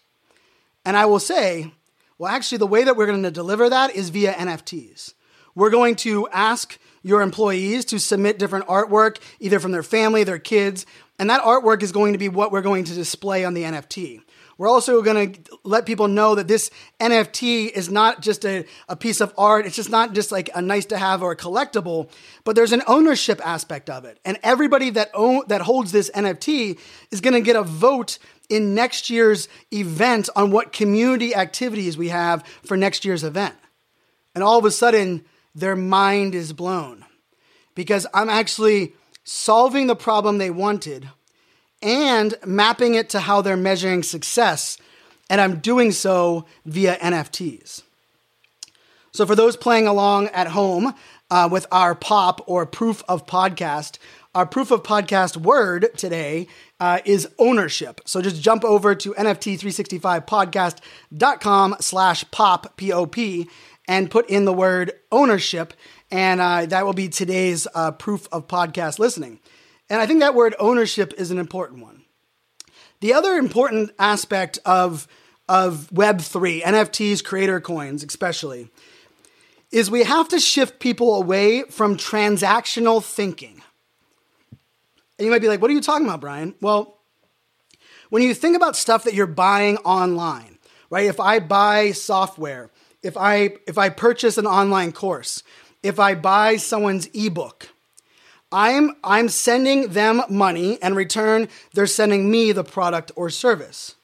And 0.85 0.97
i 0.97 1.07
will 1.07 1.21
say 1.21 1.73
well 2.19 2.33
actually 2.33 2.59
the 2.59 2.67
way 2.67 2.85
that 2.85 2.97
we're 2.97 3.07
going 3.07 3.23
to 3.23 3.31
deliver 3.31 3.69
that 3.69 3.97
is 3.97 4.11
via 4.11 4.33
nfts 4.35 5.15
we're 5.55 5.71
going 5.71 5.97
to 5.97 6.29
ask 6.29 6.79
your 7.03 7.21
employees 7.21 7.85
to 7.87 7.99
submit 7.99 8.39
different 8.39 8.67
artwork, 8.67 9.19
either 9.41 9.59
from 9.59 9.73
their 9.73 9.83
family, 9.83 10.25
their 10.25 10.39
kids, 10.39 10.87
and 11.19 11.31
that 11.31 11.43
artwork 11.43 11.83
is 11.83 11.93
going 11.93 12.13
to 12.13 12.19
be 12.19 12.29
what 12.29 12.53
we're 12.53 12.63
going 12.63 12.85
to 12.85 12.95
display 12.95 13.45
on 13.45 13.55
the 13.55 13.63
NFT. 13.63 14.23
We're 14.59 14.69
also 14.69 15.03
going 15.03 15.33
to 15.33 15.59
let 15.65 15.87
people 15.87 16.09
know 16.09 16.35
that 16.35 16.47
this 16.47 16.71
NFT 17.01 17.71
is 17.71 17.91
not 17.91 18.21
just 18.21 18.45
a, 18.45 18.65
a 18.89 18.95
piece 18.95 19.21
of 19.21 19.33
art. 19.37 19.67
It's 19.67 19.75
just 19.75 19.91
not 19.91 20.13
just 20.13 20.31
like 20.31 20.51
a 20.55 20.63
nice 20.63 20.87
to 20.87 20.99
have 20.99 21.23
or 21.23 21.33
a 21.33 21.37
collectible, 21.37 22.11
but 22.45 22.55
there's 22.55 22.73
an 22.73 22.83
ownership 22.87 23.41
aspect 23.45 23.91
of 23.91 24.05
it. 24.05 24.21
And 24.25 24.39
everybody 24.43 24.91
that 24.91 25.11
own, 25.15 25.43
that 25.49 25.63
holds 25.63 25.91
this 25.91 26.11
NFT 26.11 26.79
is 27.11 27.21
going 27.21 27.35
to 27.35 27.41
get 27.41 27.57
a 27.57 27.63
vote 27.63 28.19
in 28.49 28.75
next 28.75 29.11
year's 29.11 29.49
event 29.73 30.29
on 30.37 30.51
what 30.51 30.73
community 30.73 31.35
activities 31.35 31.97
we 31.97 32.11
have 32.11 32.45
for 32.63 32.77
next 32.77 33.05
year's 33.05 33.25
event. 33.25 33.55
And 34.35 34.45
all 34.45 34.59
of 34.59 34.65
a 34.65 34.71
sudden, 34.71 35.25
their 35.55 35.77
mind 35.77 36.35
is 36.35 36.53
blown 36.53 37.05
because 37.75 38.07
I'm 38.15 38.31
actually 38.31 38.95
solving 39.25 39.87
the 39.87 39.97
problem 39.97 40.39
they 40.39 40.51
wanted 40.51 41.09
and 41.83 42.35
mapping 42.45 42.95
it 42.95 43.11
to 43.11 43.21
how 43.21 43.43
they're 43.43 43.57
measuring 43.57 44.03
success. 44.03 44.79
And 45.29 45.41
I'm 45.41 45.61
doing 45.61 45.93
so 45.93 46.47
via 46.65 46.97
NFTs. 46.97 47.83
So, 49.13 49.27
for 49.27 49.35
those 49.35 49.57
playing 49.57 49.87
along 49.87 50.29
at 50.29 50.49
home 50.49 50.95
uh, 51.31 51.49
with 51.51 51.67
our 51.71 51.95
POP 51.95 52.43
or 52.47 52.65
proof 52.65 53.03
of 53.09 53.27
podcast, 53.27 53.99
our 54.35 54.47
proof 54.47 54.71
of 54.71 54.83
podcast 54.83 55.37
word 55.37 55.89
today 55.97 56.47
uh, 56.81 57.01
is 57.05 57.29
ownership. 57.39 58.01
So 58.07 58.23
just 58.23 58.41
jump 58.41 58.65
over 58.65 58.95
to 58.95 59.13
NFT365podcast.com 59.13 61.77
slash 61.81 62.25
pop, 62.31 62.79
P-O-P, 62.79 63.51
and 63.89 64.11
put 64.11 64.29
in 64.31 64.45
the 64.45 64.53
word 64.53 64.93
ownership. 65.11 65.75
And 66.11 66.41
uh, 66.41 66.67
that 66.67 66.85
will 66.85 66.93
be 66.93 67.09
today's 67.09 67.67
uh, 67.75 67.93
proof 67.93 68.29
of 68.33 68.49
podcast 68.49 68.99
listening. 68.99 69.41
And 69.89 70.01
I 70.01 70.07
think 70.07 70.21
that 70.21 70.35
word 70.35 70.55
ownership 70.59 71.15
is 71.19 71.31
an 71.31 71.39
important 71.39 71.83
one. 71.83 72.05
The 73.01 73.15
other 73.15 73.33
important 73.33 73.91
aspect 73.99 74.59
of, 74.65 75.09
of 75.49 75.91
Web3, 75.93 76.63
NFTs, 76.63 77.25
creator 77.25 77.61
coins 77.61 78.05
especially, 78.05 78.71
is 79.73 79.91
we 79.91 80.05
have 80.05 80.29
to 80.29 80.39
shift 80.39 80.79
people 80.79 81.17
away 81.17 81.63
from 81.65 81.97
transactional 81.97 83.03
thinking. 83.03 83.61
And 85.19 85.27
you 85.27 85.31
might 85.31 85.41
be 85.41 85.49
like, 85.49 85.61
what 85.61 85.71
are 85.71 85.75
you 85.75 85.81
talking 85.81 86.07
about, 86.07 86.21
Brian? 86.21 86.55
Well, 86.61 86.99
when 88.11 88.23
you 88.23 88.35
think 88.35 88.57
about 88.57 88.77
stuff 88.77 89.05
that 89.05 89.15
you're 89.15 89.27
buying 89.27 89.79
online, 89.79 90.59
right? 90.91 91.07
If 91.07 91.19
I 91.19 91.39
buy 91.39 91.93
software, 91.93 92.71
if 93.03 93.17
I 93.17 93.57
if 93.67 93.79
I 93.79 93.89
purchase 93.89 94.39
an 94.39 94.47
online 94.47 94.93
course, 94.93 95.43
if 95.83 95.99
I 95.99 96.15
buy 96.15 96.57
someone's 96.57 97.09
ebook, 97.13 97.69
I'm 98.51 98.97
I'm 99.03 99.29
sending 99.29 99.89
them 99.89 100.23
money 100.29 100.81
and 100.83 100.95
return 100.95 101.49
they're 101.75 101.87
sending 101.87 102.31
me 102.31 102.53
the 102.53 102.65
product 102.65 103.13
or 103.17 103.31
service. 103.31 103.97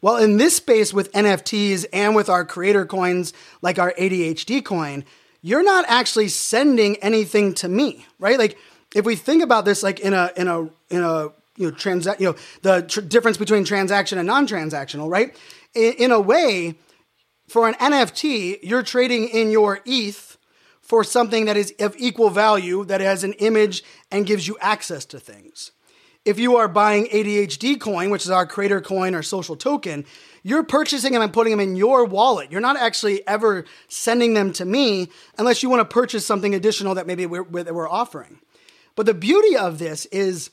Well, 0.00 0.16
in 0.16 0.36
this 0.36 0.56
space 0.56 0.92
with 0.92 1.12
NFTs 1.12 1.86
and 1.92 2.16
with 2.16 2.28
our 2.28 2.44
creator 2.44 2.84
coins 2.84 3.32
like 3.60 3.78
our 3.78 3.94
ADHD 3.98 4.64
coin, 4.64 5.04
you're 5.42 5.62
not 5.62 5.84
actually 5.86 6.28
sending 6.28 6.96
anything 6.96 7.54
to 7.54 7.68
me, 7.68 8.06
right? 8.18 8.38
Like 8.38 8.58
if 8.94 9.04
we 9.04 9.16
think 9.16 9.42
about 9.42 9.64
this 9.64 9.82
like 9.82 10.00
in 10.00 10.14
a 10.14 10.30
in 10.36 10.48
a 10.48 10.62
in 10.90 11.02
a 11.02 11.28
you 11.56 11.68
know 11.68 11.70
transact 11.70 12.20
you 12.20 12.28
know 12.28 12.36
the 12.62 12.82
tr- 12.82 13.00
difference 13.00 13.36
between 13.36 13.64
transaction 13.64 14.18
and 14.18 14.26
non-transactional, 14.26 15.10
right? 15.10 15.36
In, 15.74 15.92
in 15.94 16.10
a 16.10 16.20
way, 16.20 16.76
for 17.52 17.68
an 17.68 17.74
NFT, 17.74 18.60
you're 18.62 18.82
trading 18.82 19.28
in 19.28 19.50
your 19.50 19.80
ETH 19.84 20.38
for 20.80 21.04
something 21.04 21.44
that 21.44 21.56
is 21.58 21.74
of 21.80 21.94
equal 21.98 22.30
value, 22.30 22.82
that 22.86 23.02
has 23.02 23.24
an 23.24 23.34
image 23.34 23.84
and 24.10 24.24
gives 24.24 24.48
you 24.48 24.56
access 24.62 25.04
to 25.04 25.20
things. 25.20 25.72
If 26.24 26.38
you 26.38 26.56
are 26.56 26.66
buying 26.66 27.08
ADHD 27.08 27.78
coin, 27.78 28.08
which 28.08 28.24
is 28.24 28.30
our 28.30 28.46
creator 28.46 28.80
coin 28.80 29.14
or 29.14 29.22
social 29.22 29.54
token, 29.54 30.06
you're 30.42 30.62
purchasing 30.62 31.12
them 31.12 31.20
and 31.20 31.30
putting 31.30 31.50
them 31.50 31.60
in 31.60 31.76
your 31.76 32.06
wallet. 32.06 32.50
You're 32.50 32.62
not 32.62 32.78
actually 32.78 33.26
ever 33.28 33.66
sending 33.86 34.32
them 34.32 34.54
to 34.54 34.64
me 34.64 35.08
unless 35.36 35.62
you 35.62 35.68
want 35.68 35.80
to 35.80 35.92
purchase 35.92 36.24
something 36.24 36.54
additional 36.54 36.94
that 36.94 37.06
maybe 37.06 37.26
we're, 37.26 37.42
we're 37.42 37.88
offering. 37.88 38.40
But 38.96 39.04
the 39.04 39.14
beauty 39.14 39.58
of 39.58 39.78
this 39.78 40.06
is 40.06 40.50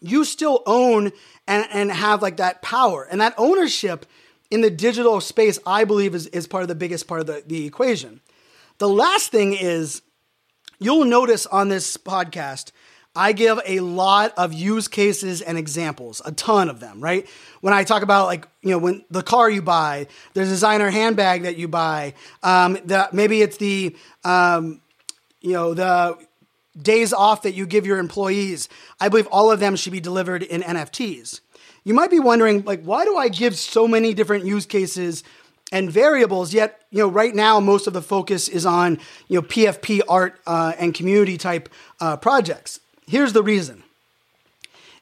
you 0.00 0.24
still 0.24 0.62
own 0.64 1.12
and, 1.46 1.66
and 1.70 1.92
have 1.92 2.22
like 2.22 2.38
that 2.38 2.62
power 2.62 3.06
and 3.10 3.20
that 3.20 3.34
ownership 3.36 4.06
in 4.54 4.60
the 4.60 4.70
digital 4.70 5.20
space, 5.20 5.58
I 5.66 5.82
believe 5.82 6.14
is, 6.14 6.28
is 6.28 6.46
part 6.46 6.62
of 6.62 6.68
the 6.68 6.76
biggest 6.76 7.08
part 7.08 7.20
of 7.20 7.26
the, 7.26 7.42
the 7.44 7.66
equation. 7.66 8.20
The 8.78 8.88
last 8.88 9.32
thing 9.32 9.52
is 9.52 10.00
you'll 10.78 11.06
notice 11.06 11.44
on 11.46 11.70
this 11.70 11.96
podcast, 11.96 12.70
I 13.16 13.32
give 13.32 13.58
a 13.66 13.80
lot 13.80 14.32
of 14.36 14.52
use 14.52 14.86
cases 14.86 15.42
and 15.42 15.58
examples, 15.58 16.22
a 16.24 16.30
ton 16.30 16.68
of 16.68 16.78
them, 16.78 17.00
right? 17.00 17.28
When 17.62 17.74
I 17.74 17.82
talk 17.82 18.04
about 18.04 18.26
like, 18.26 18.46
you 18.62 18.70
know, 18.70 18.78
when 18.78 19.04
the 19.10 19.24
car 19.24 19.50
you 19.50 19.60
buy, 19.60 20.06
the 20.34 20.44
designer 20.44 20.88
handbag 20.88 21.42
that 21.42 21.56
you 21.56 21.66
buy, 21.66 22.14
um, 22.44 22.78
maybe 23.12 23.42
it's 23.42 23.56
the, 23.56 23.96
um, 24.22 24.80
you 25.40 25.54
know, 25.54 25.74
the 25.74 26.16
days 26.80 27.12
off 27.12 27.42
that 27.42 27.54
you 27.54 27.66
give 27.66 27.86
your 27.86 27.98
employees. 27.98 28.68
I 29.00 29.08
believe 29.08 29.26
all 29.32 29.50
of 29.50 29.58
them 29.58 29.74
should 29.74 29.92
be 29.92 30.00
delivered 30.00 30.44
in 30.44 30.62
NFTs. 30.62 31.40
You 31.84 31.94
might 31.94 32.10
be 32.10 32.18
wondering, 32.18 32.64
like, 32.64 32.82
why 32.82 33.04
do 33.04 33.16
I 33.16 33.28
give 33.28 33.56
so 33.56 33.86
many 33.86 34.14
different 34.14 34.46
use 34.46 34.64
cases 34.64 35.22
and 35.70 35.90
variables? 35.90 36.54
Yet, 36.54 36.80
you 36.90 36.98
know, 36.98 37.08
right 37.08 37.34
now 37.34 37.60
most 37.60 37.86
of 37.86 37.92
the 37.92 38.02
focus 38.02 38.48
is 38.48 38.64
on 38.64 38.98
you 39.28 39.40
know 39.40 39.42
PFP 39.42 40.00
art 40.08 40.40
uh, 40.46 40.72
and 40.78 40.94
community 40.94 41.36
type 41.36 41.68
uh, 42.00 42.16
projects. 42.16 42.80
Here's 43.06 43.34
the 43.34 43.42
reason: 43.42 43.82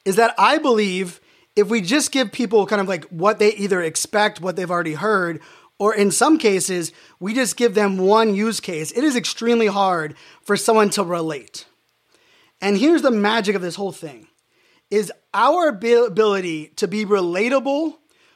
is 0.04 0.16
that 0.16 0.34
I 0.38 0.58
believe 0.58 1.20
if 1.54 1.68
we 1.68 1.80
just 1.80 2.10
give 2.10 2.32
people 2.32 2.66
kind 2.66 2.80
of 2.80 2.88
like 2.88 3.04
what 3.06 3.38
they 3.38 3.52
either 3.54 3.80
expect, 3.80 4.40
what 4.40 4.56
they've 4.56 4.70
already 4.70 4.94
heard, 4.94 5.40
or 5.78 5.94
in 5.94 6.10
some 6.10 6.38
cases, 6.38 6.92
we 7.20 7.34
just 7.34 7.56
give 7.56 7.74
them 7.74 7.98
one 7.98 8.34
use 8.34 8.60
case, 8.60 8.92
it 8.92 9.04
is 9.04 9.16
extremely 9.16 9.66
hard 9.66 10.14
for 10.42 10.56
someone 10.56 10.90
to 10.90 11.04
relate. 11.04 11.66
And 12.60 12.78
here's 12.78 13.02
the 13.02 13.10
magic 13.10 13.56
of 13.56 13.62
this 13.62 13.74
whole 13.76 13.92
thing 13.92 14.28
is 14.92 15.10
our 15.32 15.68
ability 15.68 16.66
to 16.76 16.86
be 16.86 17.06
relatable 17.06 17.94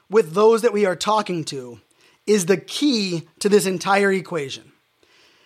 with 0.08 0.32
those 0.32 0.62
that 0.62 0.72
we 0.72 0.86
are 0.86 0.96
talking 0.96 1.44
to 1.44 1.78
is 2.26 2.46
the 2.46 2.56
key 2.56 3.28
to 3.40 3.50
this 3.50 3.66
entire 3.66 4.10
equation. 4.10 4.72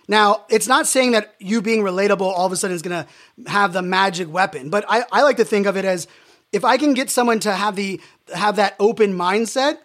Now, 0.07 0.45
it's 0.49 0.69
not 0.69 0.87
saying 0.87 1.11
that 1.13 1.35
you 1.41 1.63
being 1.63 1.83
relatable 1.83 2.21
all 2.23 2.47
of 2.47 2.53
a 2.53 2.57
sudden 2.57 2.77
is 2.77 2.83
going 2.83 3.05
to 3.05 3.51
have 3.51 3.73
the 3.73 3.83
magic 3.83 4.33
weapon, 4.33 4.71
but 4.71 4.85
I, 4.89 5.05
I 5.11 5.23
like 5.23 5.39
to 5.39 5.45
think 5.45 5.67
of 5.67 5.77
it 5.77 5.85
as 5.85 6.07
if 6.53 6.65
I 6.65 6.77
can 6.77 6.95
get 6.95 7.11
someone 7.11 7.41
to 7.41 7.53
have 7.53 7.75
the 7.75 8.01
have 8.33 8.57
that 8.57 8.77
open 8.79 9.13
mindset, 9.15 9.79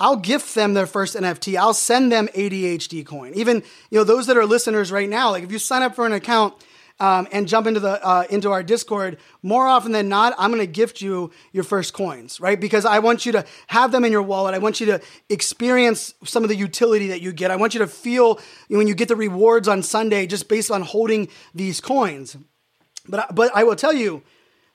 I'll 0.00 0.16
gift 0.16 0.56
them 0.56 0.74
their 0.74 0.86
first 0.86 1.14
NFT. 1.14 1.56
I'll 1.56 1.74
send 1.74 2.10
them 2.10 2.28
ADHD 2.34 3.06
coin. 3.06 3.32
Even 3.34 3.62
you 3.90 3.98
know 3.98 4.04
those 4.04 4.26
that 4.26 4.36
are 4.36 4.46
listeners 4.46 4.90
right 4.90 5.08
now, 5.08 5.30
like 5.30 5.44
if 5.44 5.52
you 5.52 5.60
sign 5.60 5.82
up 5.82 5.94
for 5.94 6.04
an 6.04 6.12
account 6.12 6.54
um, 7.00 7.26
and 7.32 7.48
jump 7.48 7.66
into 7.66 7.80
the 7.80 8.04
uh, 8.04 8.24
into 8.30 8.52
our 8.52 8.62
Discord, 8.62 9.18
more 9.42 9.66
often 9.66 9.92
than 9.92 10.08
not, 10.08 10.34
I'm 10.38 10.50
going 10.50 10.60
to 10.60 10.66
gift 10.66 11.00
you 11.00 11.32
your 11.52 11.64
first 11.64 11.92
coins, 11.92 12.40
right? 12.40 12.60
Because 12.60 12.84
I 12.84 13.00
want 13.00 13.26
you 13.26 13.32
to 13.32 13.44
have 13.66 13.90
them 13.90 14.04
in 14.04 14.12
your 14.12 14.22
wallet. 14.22 14.54
I 14.54 14.58
want 14.58 14.80
you 14.80 14.86
to 14.86 15.00
experience 15.28 16.14
some 16.24 16.44
of 16.44 16.48
the 16.48 16.56
utility 16.56 17.08
that 17.08 17.20
you 17.20 17.32
get. 17.32 17.50
I 17.50 17.56
want 17.56 17.74
you 17.74 17.80
to 17.80 17.88
feel 17.88 18.40
when 18.68 18.86
you 18.86 18.94
get 18.94 19.08
the 19.08 19.16
rewards 19.16 19.66
on 19.66 19.82
Sunday 19.82 20.26
just 20.26 20.48
based 20.48 20.70
on 20.70 20.82
holding 20.82 21.28
these 21.54 21.80
coins. 21.80 22.36
But 23.08 23.34
but 23.34 23.50
I 23.54 23.64
will 23.64 23.76
tell 23.76 23.92
you, 23.92 24.22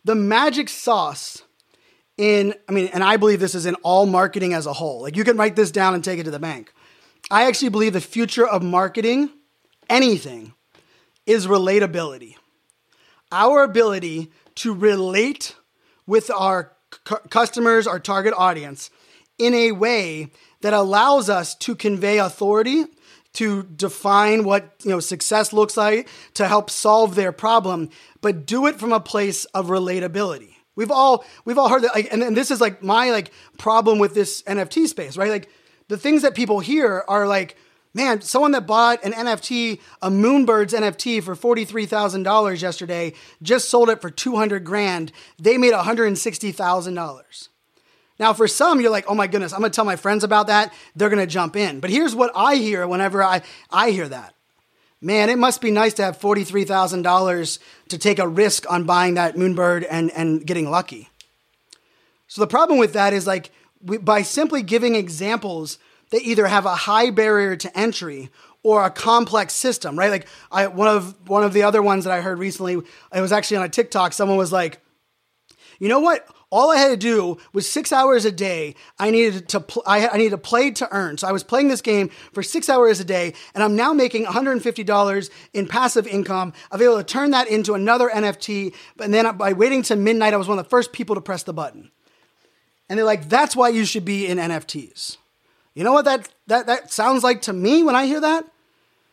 the 0.03 0.15
magic 0.15 0.67
sauce 0.67 1.43
in 2.17 2.53
I 2.67 2.73
mean, 2.73 2.89
and 2.93 3.01
I 3.01 3.15
believe 3.15 3.39
this 3.39 3.55
is 3.55 3.65
in 3.65 3.75
all 3.75 4.05
marketing 4.05 4.53
as 4.53 4.65
a 4.65 4.73
whole. 4.73 5.03
Like 5.03 5.15
you 5.15 5.23
can 5.23 5.37
write 5.37 5.55
this 5.55 5.71
down 5.71 5.93
and 5.93 6.03
take 6.03 6.19
it 6.19 6.23
to 6.25 6.31
the 6.31 6.39
bank. 6.39 6.73
I 7.31 7.47
actually 7.47 7.69
believe 7.69 7.93
the 7.93 8.01
future 8.01 8.45
of 8.45 8.61
marketing, 8.61 9.29
anything 9.89 10.53
is 11.29 11.45
relatability. 11.45 12.35
Our 13.31 13.63
ability 13.63 14.31
to 14.55 14.73
relate 14.73 15.55
with 16.07 16.31
our 16.31 16.73
cu- 17.05 17.27
customers, 17.29 17.85
our 17.85 17.99
target 17.99 18.33
audience, 18.35 18.89
in 19.37 19.53
a 19.53 19.71
way 19.71 20.31
that 20.61 20.73
allows 20.73 21.29
us 21.29 21.53
to 21.53 21.75
convey 21.75 22.17
authority, 22.17 22.85
to 23.33 23.61
define 23.61 24.43
what 24.43 24.73
you 24.83 24.89
know 24.89 24.99
success 24.99 25.53
looks 25.53 25.77
like, 25.77 26.09
to 26.33 26.47
help 26.47 26.71
solve 26.71 27.13
their 27.13 27.31
problem, 27.31 27.91
but 28.21 28.47
do 28.47 28.65
it 28.65 28.79
from 28.79 28.91
a 28.91 28.99
place 28.99 29.45
of 29.45 29.67
relatability. 29.67 30.55
We've 30.75 30.89
all 30.89 31.23
we've 31.45 31.59
all 31.59 31.69
heard 31.69 31.83
that, 31.83 31.93
like, 31.93 32.11
and, 32.11 32.23
and 32.23 32.35
this 32.35 32.49
is 32.49 32.59
like 32.59 32.81
my 32.81 33.11
like 33.11 33.31
problem 33.59 33.99
with 33.99 34.15
this 34.15 34.41
NFT 34.43 34.87
space, 34.87 35.15
right? 35.15 35.29
Like 35.29 35.47
the 35.89 35.97
things 35.97 36.23
that 36.23 36.33
people 36.33 36.59
hear 36.59 37.03
are 37.07 37.27
like 37.27 37.55
Man, 37.93 38.21
someone 38.21 38.51
that 38.51 38.67
bought 38.67 39.03
an 39.03 39.13
NFT, 39.13 39.79
a 40.01 40.09
Moonbirds 40.09 40.77
NFT 40.77 41.23
for 41.23 41.35
$43,000 41.35 42.61
yesterday, 42.61 43.13
just 43.41 43.69
sold 43.69 43.89
it 43.89 43.99
for 43.99 44.11
200 44.11 44.63
grand. 44.63 45.11
They 45.39 45.57
made 45.57 45.73
$160,000. 45.73 47.47
Now, 48.19 48.33
for 48.33 48.47
some, 48.47 48.81
you're 48.81 48.91
like, 48.91 49.05
oh 49.07 49.15
my 49.15 49.27
goodness, 49.27 49.53
I'm 49.53 49.61
gonna 49.61 49.71
tell 49.71 49.85
my 49.85 49.95
friends 49.95 50.23
about 50.23 50.47
that. 50.47 50.73
They're 50.95 51.09
gonna 51.09 51.25
jump 51.25 51.55
in. 51.55 51.79
But 51.79 51.89
here's 51.89 52.13
what 52.13 52.31
I 52.35 52.55
hear 52.55 52.87
whenever 52.87 53.23
I, 53.23 53.41
I 53.71 53.91
hear 53.91 54.07
that. 54.09 54.35
Man, 55.01 55.29
it 55.29 55.37
must 55.37 55.61
be 55.61 55.71
nice 55.71 55.93
to 55.95 56.03
have 56.03 56.19
$43,000 56.19 57.59
to 57.87 57.97
take 57.97 58.19
a 58.19 58.27
risk 58.27 58.69
on 58.69 58.83
buying 58.83 59.13
that 59.13 59.35
Moonbird 59.35 59.87
and, 59.89 60.11
and 60.11 60.45
getting 60.45 60.69
lucky. 60.69 61.09
So 62.27 62.41
the 62.41 62.47
problem 62.47 62.77
with 62.77 62.93
that 62.93 63.13
is 63.13 63.25
like, 63.25 63.51
we, 63.81 63.97
by 63.97 64.21
simply 64.21 64.61
giving 64.61 64.95
examples 64.95 65.79
they 66.09 66.19
either 66.19 66.47
have 66.47 66.65
a 66.65 66.75
high 66.75 67.11
barrier 67.11 67.55
to 67.55 67.77
entry 67.77 68.29
or 68.63 68.85
a 68.85 68.89
complex 68.89 69.53
system, 69.53 69.97
right? 69.97 70.11
Like 70.11 70.27
I 70.51 70.67
one 70.67 70.87
of 70.87 71.15
one 71.27 71.43
of 71.43 71.53
the 71.53 71.63
other 71.63 71.81
ones 71.81 72.03
that 72.05 72.13
I 72.13 72.21
heard 72.21 72.39
recently, 72.39 72.73
it 73.13 73.21
was 73.21 73.31
actually 73.31 73.57
on 73.57 73.63
a 73.63 73.69
TikTok. 73.69 74.13
Someone 74.13 74.37
was 74.37 74.51
like, 74.51 74.81
you 75.79 75.87
know 75.87 75.99
what? 75.99 76.27
All 76.51 76.71
I 76.71 76.77
had 76.77 76.87
to 76.87 76.97
do 76.97 77.37
was 77.53 77.69
six 77.69 77.91
hours 77.91 78.25
a 78.25 78.31
day. 78.31 78.73
I 78.97 79.11
needed 79.11 79.49
to 79.49 79.59
pl- 79.59 79.83
I, 79.85 80.07
I 80.07 80.17
needed 80.17 80.31
to 80.31 80.39
play 80.39 80.71
to 80.71 80.87
earn. 80.91 81.19
So 81.19 81.27
I 81.27 81.31
was 81.31 81.43
playing 81.43 81.67
this 81.67 81.81
game 81.81 82.09
for 82.33 82.41
six 82.41 82.69
hours 82.69 82.99
a 82.99 83.05
day, 83.05 83.33
and 83.53 83.63
I'm 83.63 83.75
now 83.75 83.93
making 83.93 84.25
$150 84.25 85.29
in 85.53 85.67
passive 85.67 86.07
income. 86.07 86.53
I 86.71 86.77
was 86.77 86.83
able 86.83 86.97
to 86.97 87.03
turn 87.03 87.31
that 87.31 87.47
into 87.47 87.75
another 87.75 88.09
NFT. 88.09 88.73
And 88.99 89.13
then 89.13 89.37
by 89.37 89.53
waiting 89.53 89.83
to 89.83 89.95
midnight, 89.95 90.33
I 90.33 90.37
was 90.37 90.47
one 90.47 90.57
of 90.57 90.65
the 90.65 90.69
first 90.69 90.91
people 90.91 91.13
to 91.13 91.21
press 91.21 91.43
the 91.43 91.53
button. 91.53 91.91
And 92.89 92.97
they're 92.97 93.05
like, 93.05 93.29
"That's 93.29 93.55
why 93.55 93.69
you 93.69 93.85
should 93.85 94.03
be 94.03 94.25
in 94.25 94.39
NFTs." 94.39 95.17
You 95.75 95.83
know 95.83 95.93
what 95.93 96.05
that 96.05 96.29
that 96.47 96.67
that 96.67 96.91
sounds 96.91 97.23
like 97.23 97.43
to 97.43 97.53
me 97.53 97.83
when 97.83 97.95
I 97.95 98.05
hear 98.05 98.21
that? 98.21 98.45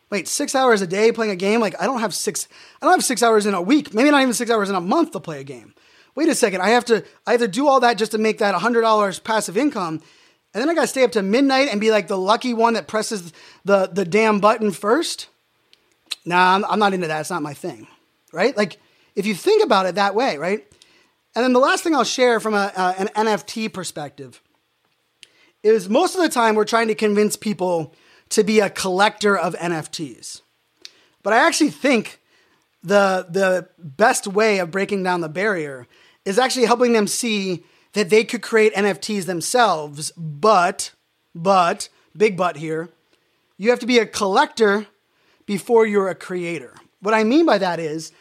Wait, 0.09 0.27
six 0.27 0.55
hours 0.55 0.81
a 0.81 0.87
day 0.87 1.11
playing 1.11 1.31
a 1.31 1.35
game? 1.35 1.59
Like 1.59 1.79
I 1.81 1.85
don't 1.85 1.99
have 1.99 2.13
six. 2.13 2.47
I 2.81 2.85
don't 2.85 2.93
have 2.93 3.03
six 3.03 3.21
hours 3.23 3.45
in 3.45 3.53
a 3.53 3.61
week. 3.61 3.93
Maybe 3.93 4.11
not 4.11 4.21
even 4.21 4.33
six 4.33 4.49
hours 4.51 4.69
in 4.69 4.75
a 4.75 4.81
month 4.81 5.11
to 5.11 5.19
play 5.19 5.39
a 5.39 5.43
game 5.43 5.73
wait 6.17 6.27
a 6.27 6.35
second, 6.35 6.61
I 6.61 6.69
have 6.69 6.83
to 6.85 7.05
I 7.25 7.31
have 7.31 7.41
to 7.41 7.47
do 7.47 7.67
all 7.67 7.79
that 7.81 7.97
just 7.97 8.11
to 8.11 8.17
make 8.17 8.39
that 8.39 8.55
$100 8.55 9.23
passive 9.23 9.55
income. 9.55 10.01
And 10.53 10.61
then 10.61 10.69
I 10.69 10.73
got 10.73 10.81
to 10.81 10.87
stay 10.87 11.03
up 11.03 11.11
to 11.11 11.21
midnight 11.21 11.69
and 11.71 11.79
be 11.79 11.91
like 11.91 12.07
the 12.07 12.17
lucky 12.17 12.53
one 12.53 12.73
that 12.73 12.87
presses 12.87 13.31
the, 13.63 13.87
the 13.87 14.03
damn 14.03 14.39
button 14.39 14.71
first. 14.71 15.27
Nah, 16.25 16.55
I'm, 16.55 16.65
I'm 16.65 16.79
not 16.79 16.93
into 16.93 17.07
that. 17.07 17.21
It's 17.21 17.29
not 17.29 17.43
my 17.43 17.53
thing, 17.53 17.87
right? 18.33 18.57
Like, 18.57 18.79
if 19.15 19.27
you 19.27 19.35
think 19.35 19.63
about 19.63 19.85
it 19.85 19.95
that 19.95 20.15
way, 20.15 20.37
right? 20.37 20.65
And 21.35 21.43
then 21.43 21.53
the 21.53 21.59
last 21.59 21.83
thing 21.83 21.93
I'll 21.93 22.03
share 22.03 22.39
from 22.39 22.55
a, 22.55 22.71
uh, 22.75 22.93
an 22.97 23.09
NFT 23.09 23.71
perspective 23.71 24.41
is 25.73 25.89
most 25.89 26.15
of 26.15 26.21
the 26.21 26.29
time 26.29 26.55
we're 26.55 26.65
trying 26.65 26.87
to 26.87 26.95
convince 26.95 27.35
people 27.35 27.93
to 28.29 28.43
be 28.43 28.59
a 28.59 28.69
collector 28.69 29.37
of 29.37 29.55
NFTs. 29.55 30.41
But 31.23 31.33
I 31.33 31.37
actually 31.37 31.71
think 31.71 32.21
the 32.83 33.25
the 33.29 33.67
best 33.77 34.27
way 34.27 34.59
of 34.59 34.71
breaking 34.71 35.03
down 35.03 35.21
the 35.21 35.29
barrier 35.29 35.87
is 36.25 36.37
actually 36.37 36.65
helping 36.65 36.93
them 36.93 37.07
see 37.07 37.63
that 37.93 38.09
they 38.09 38.23
could 38.23 38.41
create 38.41 38.73
NFTs 38.75 39.25
themselves, 39.25 40.11
but, 40.17 40.91
but, 41.33 41.89
big 42.15 42.37
but 42.37 42.57
here, 42.57 42.89
you 43.57 43.69
have 43.69 43.79
to 43.79 43.87
be 43.87 43.97
a 43.97 44.05
collector 44.05 44.87
before 45.45 45.85
you're 45.85 46.09
a 46.09 46.15
creator. 46.15 46.75
What 46.99 47.13
I 47.13 47.23
mean 47.23 47.45
by 47.45 47.57
that 47.57 47.79
is, 47.79 48.11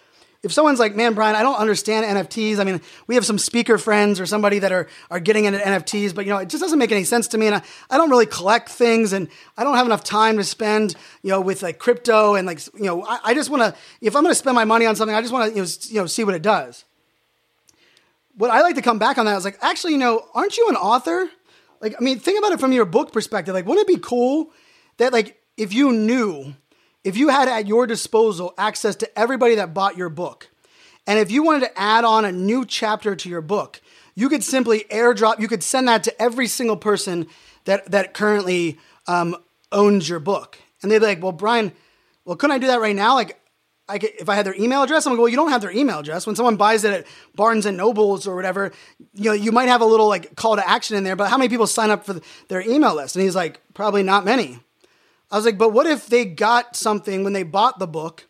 if 0.47 0.53
someone's 0.53 0.79
like, 0.79 0.97
man, 0.97 1.13
Brian, 1.13 1.37
I 1.37 1.43
don't 1.43 1.59
understand 1.59 2.07
NFTs. 2.07 2.59
I 2.59 2.65
mean, 2.65 2.81
we 3.07 3.15
have 3.17 3.27
some 3.27 3.39
speaker 3.39 3.77
friends 3.77 4.19
or 4.19 4.25
somebody 4.25 4.59
that 4.61 4.73
are, 4.73 4.89
are 5.11 5.21
getting 5.21 5.45
into 5.45 5.59
NFTs, 5.59 6.15
but 6.15 6.25
you 6.25 6.31
know, 6.31 6.39
it 6.39 6.49
just 6.49 6.63
doesn't 6.63 6.79
make 6.79 6.91
any 6.91 7.05
sense 7.05 7.29
to 7.29 7.39
me. 7.39 7.47
And 7.47 7.57
I, 7.57 7.63
I 7.91 7.99
don't 7.99 8.09
really 8.09 8.27
collect 8.27 8.71
things 8.71 9.13
and 9.13 9.29
I 9.59 9.65
don't 9.65 9.77
have 9.77 9.87
enough 9.87 10.03
time 10.03 10.39
to 10.39 10.45
spend, 10.45 10.97
you 11.23 11.31
know, 11.31 11.41
with 11.43 11.63
like 11.63 11.79
crypto 11.79 12.35
and 12.35 12.47
like, 12.47 12.65
you 12.75 12.85
know, 12.85 13.05
I, 13.05 13.19
I 13.25 13.35
just 13.35 13.51
want 13.51 13.63
to, 13.63 13.79
if 14.01 14.17
I'm 14.17 14.23
going 14.23 14.33
to 14.33 14.39
spend 14.39 14.55
my 14.55 14.65
money 14.65 14.87
on 14.87 14.97
something, 14.97 15.15
I 15.15 15.21
just 15.21 15.33
want 15.33 15.53
to, 15.53 15.57
you 15.57 15.63
know, 15.63 15.69
you 15.89 16.01
know, 16.01 16.07
see 16.07 16.25
what 16.25 16.35
it 16.35 16.43
does 16.43 16.85
what 18.37 18.51
I 18.51 18.61
like 18.61 18.75
to 18.75 18.83
come 18.83 18.99
back 18.99 19.19
on 19.19 19.27
that 19.27 19.37
is 19.37 19.45
like, 19.45 19.59
actually, 19.63 19.95
you 19.95 19.99
know, 19.99 20.27
aren't 20.35 20.57
you 20.57 20.69
an 20.69 20.77
author? 20.77 21.29
Like, 21.81 21.95
I 21.99 22.05
mean, 22.05 22.19
think 22.19 22.39
about 22.39 22.53
it 22.53 22.61
from 22.61 22.73
your 22.73 22.85
book 22.85 23.13
perspective. 23.13 23.55
Like, 23.55 23.67
wouldn't 23.67 23.89
it 23.89 23.95
be 23.95 24.01
cool 24.01 24.51
that, 24.99 25.13
like, 25.13 25.41
if 25.57 25.73
you 25.73 25.93
knew, 25.93 26.55
if 27.07 27.17
you 27.17 27.29
had 27.29 27.47
at 27.47 27.69
your 27.69 27.87
disposal 27.87 28.53
access 28.59 28.97
to 28.97 29.19
everybody 29.19 29.55
that 29.55 29.73
bought 29.73 29.97
your 29.97 30.09
book, 30.09 30.49
and 31.07 31.21
if 31.21 31.31
you 31.31 31.45
wanted 31.45 31.61
to 31.61 31.79
add 31.79 32.05
on 32.05 32.25
a 32.25 32.33
new 32.33 32.65
chapter 32.65 33.15
to 33.15 33.29
your 33.29 33.41
book, 33.41 33.81
you 34.17 34.29
could 34.29 34.43
simply 34.43 34.87
airdrop, 34.91 35.39
you 35.39 35.47
could 35.47 35.63
send 35.63 35.87
that 35.87 36.03
to 36.03 36.21
every 36.21 36.49
single 36.49 36.77
person 36.77 37.29
that, 37.65 37.89
that 37.93 38.13
currently 38.13 38.79
um, 39.07 39.37
owns 39.71 40.09
your 40.09 40.19
book. 40.19 40.59
And 40.83 40.91
they'd 40.91 40.99
be 40.99 41.07
like, 41.07 41.23
well, 41.23 41.31
Brian, 41.31 41.71
well, 42.25 42.35
couldn't 42.35 42.57
I 42.57 42.59
do 42.59 42.67
that 42.67 42.81
right 42.81 42.97
now? 42.97 43.15
Like, 43.15 43.41
I 43.89 43.99
could, 43.99 44.11
if 44.19 44.29
I 44.29 44.35
had 44.35 44.45
their 44.45 44.57
email 44.61 44.83
address, 44.83 45.07
I'm 45.07 45.13
like, 45.13 45.21
well, 45.21 45.29
you 45.29 45.37
don't 45.37 45.51
have 45.51 45.61
their 45.61 45.71
email 45.71 46.01
address. 46.01 46.27
When 46.27 46.35
someone 46.35 46.57
buys 46.57 46.83
it 46.83 46.93
at 46.93 47.07
Barnes 47.37 47.67
and 47.67 47.77
Nobles 47.77 48.27
or 48.27 48.35
whatever, 48.35 48.73
you 49.15 49.31
know, 49.31 49.33
you 49.33 49.53
might 49.53 49.69
have 49.69 49.81
a 49.81 49.87
little 49.87 50.09
like 50.09 50.35
call 50.35 50.57
to 50.57 50.69
action 50.69 50.97
in 50.97 51.05
there, 51.05 51.15
but 51.15 51.31
how 51.31 51.39
many 51.39 51.49
people 51.49 51.69
sign 51.69 51.91
up 51.91 52.05
for 52.05 52.21
their 52.49 52.63
email 52.63 52.97
list? 52.97 53.15
And 53.15 53.23
he's 53.23 53.37
like, 53.37 53.61
probably 53.75 54.03
not 54.03 54.25
many. 54.25 54.59
I 55.31 55.37
was 55.37 55.45
like, 55.45 55.59
but 55.59 55.73
what 55.73 55.87
if 55.87 56.07
they 56.07 56.25
got 56.25 56.77
something 56.77 57.25
when 57.25 57.33
they 57.33 57.43
bought 57.43 57.79
the 57.79 57.87
book 57.87 58.27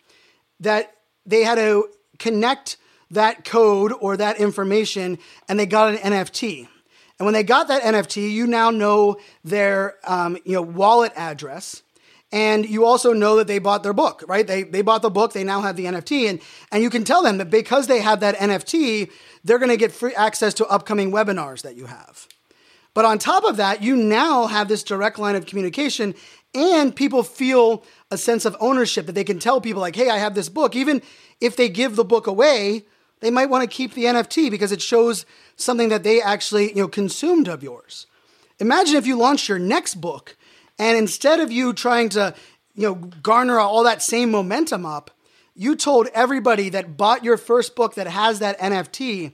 that 0.60 0.92
they 1.26 1.44
had 1.44 1.56
to 1.56 1.88
connect 2.18 2.76
that 3.10 3.44
code 3.44 3.92
or 4.00 4.16
that 4.16 4.38
information 4.40 5.18
and 5.48 5.58
they 5.58 5.66
got 5.66 5.94
an 5.94 6.12
NFT? 6.12 6.68
And 7.18 7.24
when 7.24 7.34
they 7.34 7.42
got 7.42 7.68
that 7.68 7.82
NFT, 7.82 8.30
you 8.30 8.46
now 8.46 8.70
know 8.70 9.16
their 9.44 9.96
um, 10.04 10.36
you 10.44 10.52
know 10.52 10.62
wallet 10.62 11.12
address 11.16 11.82
and 12.32 12.68
you 12.68 12.84
also 12.84 13.12
know 13.12 13.36
that 13.36 13.46
they 13.46 13.58
bought 13.58 13.82
their 13.82 13.92
book, 13.92 14.24
right? 14.26 14.46
They, 14.46 14.64
they 14.64 14.82
bought 14.82 15.02
the 15.02 15.10
book, 15.10 15.32
they 15.32 15.44
now 15.44 15.60
have 15.60 15.76
the 15.76 15.84
NFT, 15.84 16.28
and, 16.28 16.40
and 16.72 16.82
you 16.82 16.90
can 16.90 17.04
tell 17.04 17.22
them 17.22 17.38
that 17.38 17.50
because 17.50 17.86
they 17.86 18.00
have 18.00 18.20
that 18.20 18.36
NFT, 18.36 19.10
they're 19.44 19.58
going 19.58 19.70
to 19.70 19.76
get 19.76 19.92
free 19.92 20.14
access 20.14 20.52
to 20.54 20.66
upcoming 20.66 21.12
webinars 21.12 21.62
that 21.62 21.76
you 21.76 21.86
have. 21.86 22.26
But 22.94 23.04
on 23.04 23.18
top 23.18 23.44
of 23.44 23.58
that, 23.58 23.82
you 23.82 23.94
now 23.94 24.46
have 24.46 24.68
this 24.68 24.82
direct 24.82 25.18
line 25.18 25.36
of 25.36 25.46
communication, 25.46 26.14
and 26.56 26.96
people 26.96 27.22
feel 27.22 27.84
a 28.10 28.18
sense 28.18 28.44
of 28.44 28.56
ownership 28.60 29.06
that 29.06 29.12
they 29.12 29.24
can 29.24 29.38
tell 29.38 29.60
people, 29.60 29.80
like, 29.80 29.94
hey, 29.94 30.08
I 30.08 30.18
have 30.18 30.34
this 30.34 30.48
book. 30.48 30.74
Even 30.74 31.02
if 31.40 31.56
they 31.56 31.68
give 31.68 31.96
the 31.96 32.04
book 32.04 32.26
away, 32.26 32.84
they 33.20 33.30
might 33.30 33.50
want 33.50 33.62
to 33.62 33.74
keep 33.76 33.94
the 33.94 34.04
NFT 34.04 34.50
because 34.50 34.72
it 34.72 34.82
shows 34.82 35.26
something 35.56 35.90
that 35.90 36.02
they 36.02 36.20
actually 36.20 36.70
you 36.70 36.76
know, 36.76 36.88
consumed 36.88 37.48
of 37.48 37.62
yours. 37.62 38.06
Imagine 38.58 38.96
if 38.96 39.06
you 39.06 39.16
launched 39.16 39.48
your 39.48 39.58
next 39.58 39.96
book 39.96 40.36
and 40.78 40.96
instead 40.96 41.40
of 41.40 41.52
you 41.52 41.72
trying 41.72 42.08
to, 42.10 42.34
you 42.74 42.82
know, 42.82 42.94
garner 42.94 43.58
all 43.58 43.84
that 43.84 44.02
same 44.02 44.30
momentum 44.30 44.86
up, 44.86 45.10
you 45.54 45.76
told 45.76 46.08
everybody 46.14 46.68
that 46.70 46.96
bought 46.96 47.24
your 47.24 47.36
first 47.36 47.74
book 47.76 47.94
that 47.94 48.06
has 48.06 48.38
that 48.38 48.58
NFT 48.58 49.32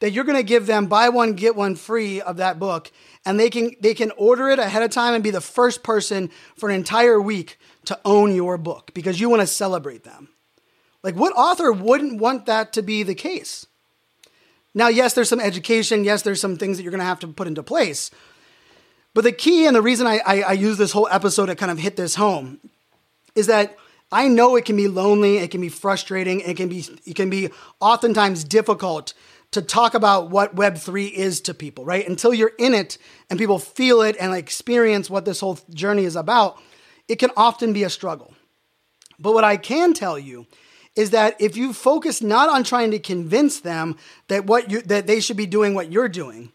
that 0.00 0.10
you're 0.10 0.24
going 0.24 0.36
to 0.36 0.42
give 0.42 0.66
them 0.66 0.86
buy 0.86 1.08
one 1.08 1.32
get 1.32 1.56
one 1.56 1.74
free 1.74 2.20
of 2.20 2.36
that 2.36 2.58
book 2.58 2.90
and 3.24 3.40
they 3.40 3.50
can 3.50 3.72
they 3.80 3.94
can 3.94 4.10
order 4.12 4.48
it 4.48 4.58
ahead 4.58 4.82
of 4.82 4.90
time 4.90 5.14
and 5.14 5.24
be 5.24 5.30
the 5.30 5.40
first 5.40 5.82
person 5.82 6.30
for 6.56 6.68
an 6.68 6.74
entire 6.74 7.20
week 7.20 7.58
to 7.84 7.98
own 8.04 8.34
your 8.34 8.58
book 8.58 8.90
because 8.94 9.20
you 9.20 9.28
want 9.28 9.40
to 9.40 9.46
celebrate 9.46 10.04
them. 10.04 10.28
Like 11.02 11.14
what 11.14 11.32
author 11.32 11.72
wouldn't 11.72 12.20
want 12.20 12.46
that 12.46 12.72
to 12.74 12.82
be 12.82 13.02
the 13.02 13.14
case? 13.14 13.66
Now, 14.74 14.88
yes, 14.88 15.14
there's 15.14 15.30
some 15.30 15.40
education, 15.40 16.04
yes, 16.04 16.20
there's 16.20 16.40
some 16.40 16.58
things 16.58 16.76
that 16.76 16.82
you're 16.82 16.90
going 16.90 17.00
to 17.00 17.06
have 17.06 17.20
to 17.20 17.28
put 17.28 17.46
into 17.46 17.62
place. 17.62 18.10
But 19.14 19.24
the 19.24 19.32
key 19.32 19.64
and 19.64 19.74
the 19.74 19.80
reason 19.80 20.06
I, 20.06 20.20
I, 20.26 20.42
I 20.42 20.52
use 20.52 20.76
this 20.76 20.92
whole 20.92 21.08
episode 21.10 21.46
to 21.46 21.56
kind 21.56 21.72
of 21.72 21.78
hit 21.78 21.96
this 21.96 22.16
home 22.16 22.60
is 23.34 23.46
that 23.46 23.74
I 24.12 24.28
know 24.28 24.56
it 24.56 24.66
can 24.66 24.76
be 24.76 24.86
lonely, 24.86 25.38
it 25.38 25.50
can 25.50 25.62
be 25.62 25.70
frustrating, 25.70 26.40
it 26.40 26.58
can 26.58 26.68
be 26.68 26.84
it 27.06 27.16
can 27.16 27.30
be 27.30 27.48
oftentimes 27.80 28.44
difficult 28.44 29.14
to 29.56 29.62
talk 29.62 29.94
about 29.94 30.30
what 30.30 30.56
Web3 30.56 31.10
is 31.10 31.42
to 31.42 31.54
people, 31.54 31.84
right? 31.84 32.08
Until 32.08 32.32
you're 32.32 32.52
in 32.58 32.72
it 32.72 32.96
and 33.28 33.38
people 33.38 33.58
feel 33.58 34.00
it 34.00 34.16
and 34.18 34.34
experience 34.34 35.10
what 35.10 35.24
this 35.24 35.40
whole 35.40 35.58
journey 35.70 36.04
is 36.04 36.16
about, 36.16 36.58
it 37.08 37.16
can 37.16 37.30
often 37.36 37.72
be 37.72 37.82
a 37.82 37.90
struggle. 37.90 38.34
But 39.18 39.34
what 39.34 39.44
I 39.44 39.56
can 39.56 39.92
tell 39.92 40.18
you 40.18 40.46
is 40.94 41.10
that 41.10 41.40
if 41.40 41.56
you 41.56 41.72
focus 41.72 42.22
not 42.22 42.48
on 42.48 42.64
trying 42.64 42.90
to 42.92 42.98
convince 42.98 43.60
them 43.60 43.96
that 44.28 44.46
what 44.46 44.70
you 44.70 44.80
that 44.82 45.06
they 45.06 45.20
should 45.20 45.36
be 45.36 45.46
doing 45.46 45.74
what 45.74 45.92
you're 45.92 46.08
doing, 46.08 46.52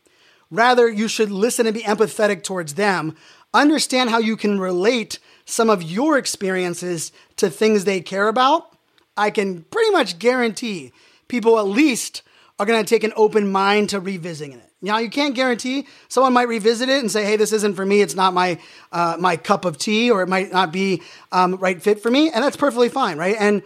Rather, 0.51 0.89
you 0.89 1.07
should 1.07 1.31
listen 1.31 1.65
and 1.65 1.73
be 1.73 1.81
empathetic 1.81 2.43
towards 2.43 2.73
them. 2.73 3.15
Understand 3.53 4.09
how 4.09 4.19
you 4.19 4.35
can 4.35 4.59
relate 4.59 5.17
some 5.45 5.69
of 5.69 5.81
your 5.81 6.17
experiences 6.17 7.13
to 7.37 7.49
things 7.49 7.85
they 7.85 8.01
care 8.01 8.27
about. 8.27 8.75
I 9.15 9.31
can 9.31 9.63
pretty 9.63 9.91
much 9.91 10.19
guarantee 10.19 10.91
people 11.29 11.57
at 11.57 11.67
least 11.67 12.21
are 12.59 12.65
going 12.65 12.83
to 12.83 12.87
take 12.87 13.03
an 13.03 13.13
open 13.15 13.51
mind 13.51 13.89
to 13.89 13.99
revisiting 13.99 14.53
it. 14.53 14.69
Now, 14.81 14.97
you 14.97 15.09
can't 15.09 15.35
guarantee 15.35 15.87
someone 16.07 16.33
might 16.33 16.47
revisit 16.47 16.89
it 16.89 16.99
and 16.99 17.11
say, 17.11 17.23
"Hey, 17.23 17.35
this 17.35 17.53
isn't 17.53 17.75
for 17.75 17.85
me. 17.85 18.01
It's 18.01 18.15
not 18.15 18.33
my 18.33 18.59
uh, 18.91 19.17
my 19.19 19.37
cup 19.37 19.65
of 19.65 19.77
tea, 19.77 20.09
or 20.09 20.21
it 20.21 20.29
might 20.29 20.51
not 20.51 20.71
be 20.71 21.01
um, 21.31 21.55
right 21.55 21.81
fit 21.81 22.01
for 22.01 22.09
me," 22.09 22.31
and 22.31 22.43
that's 22.43 22.57
perfectly 22.57 22.89
fine, 22.89 23.17
right? 23.17 23.35
And 23.39 23.61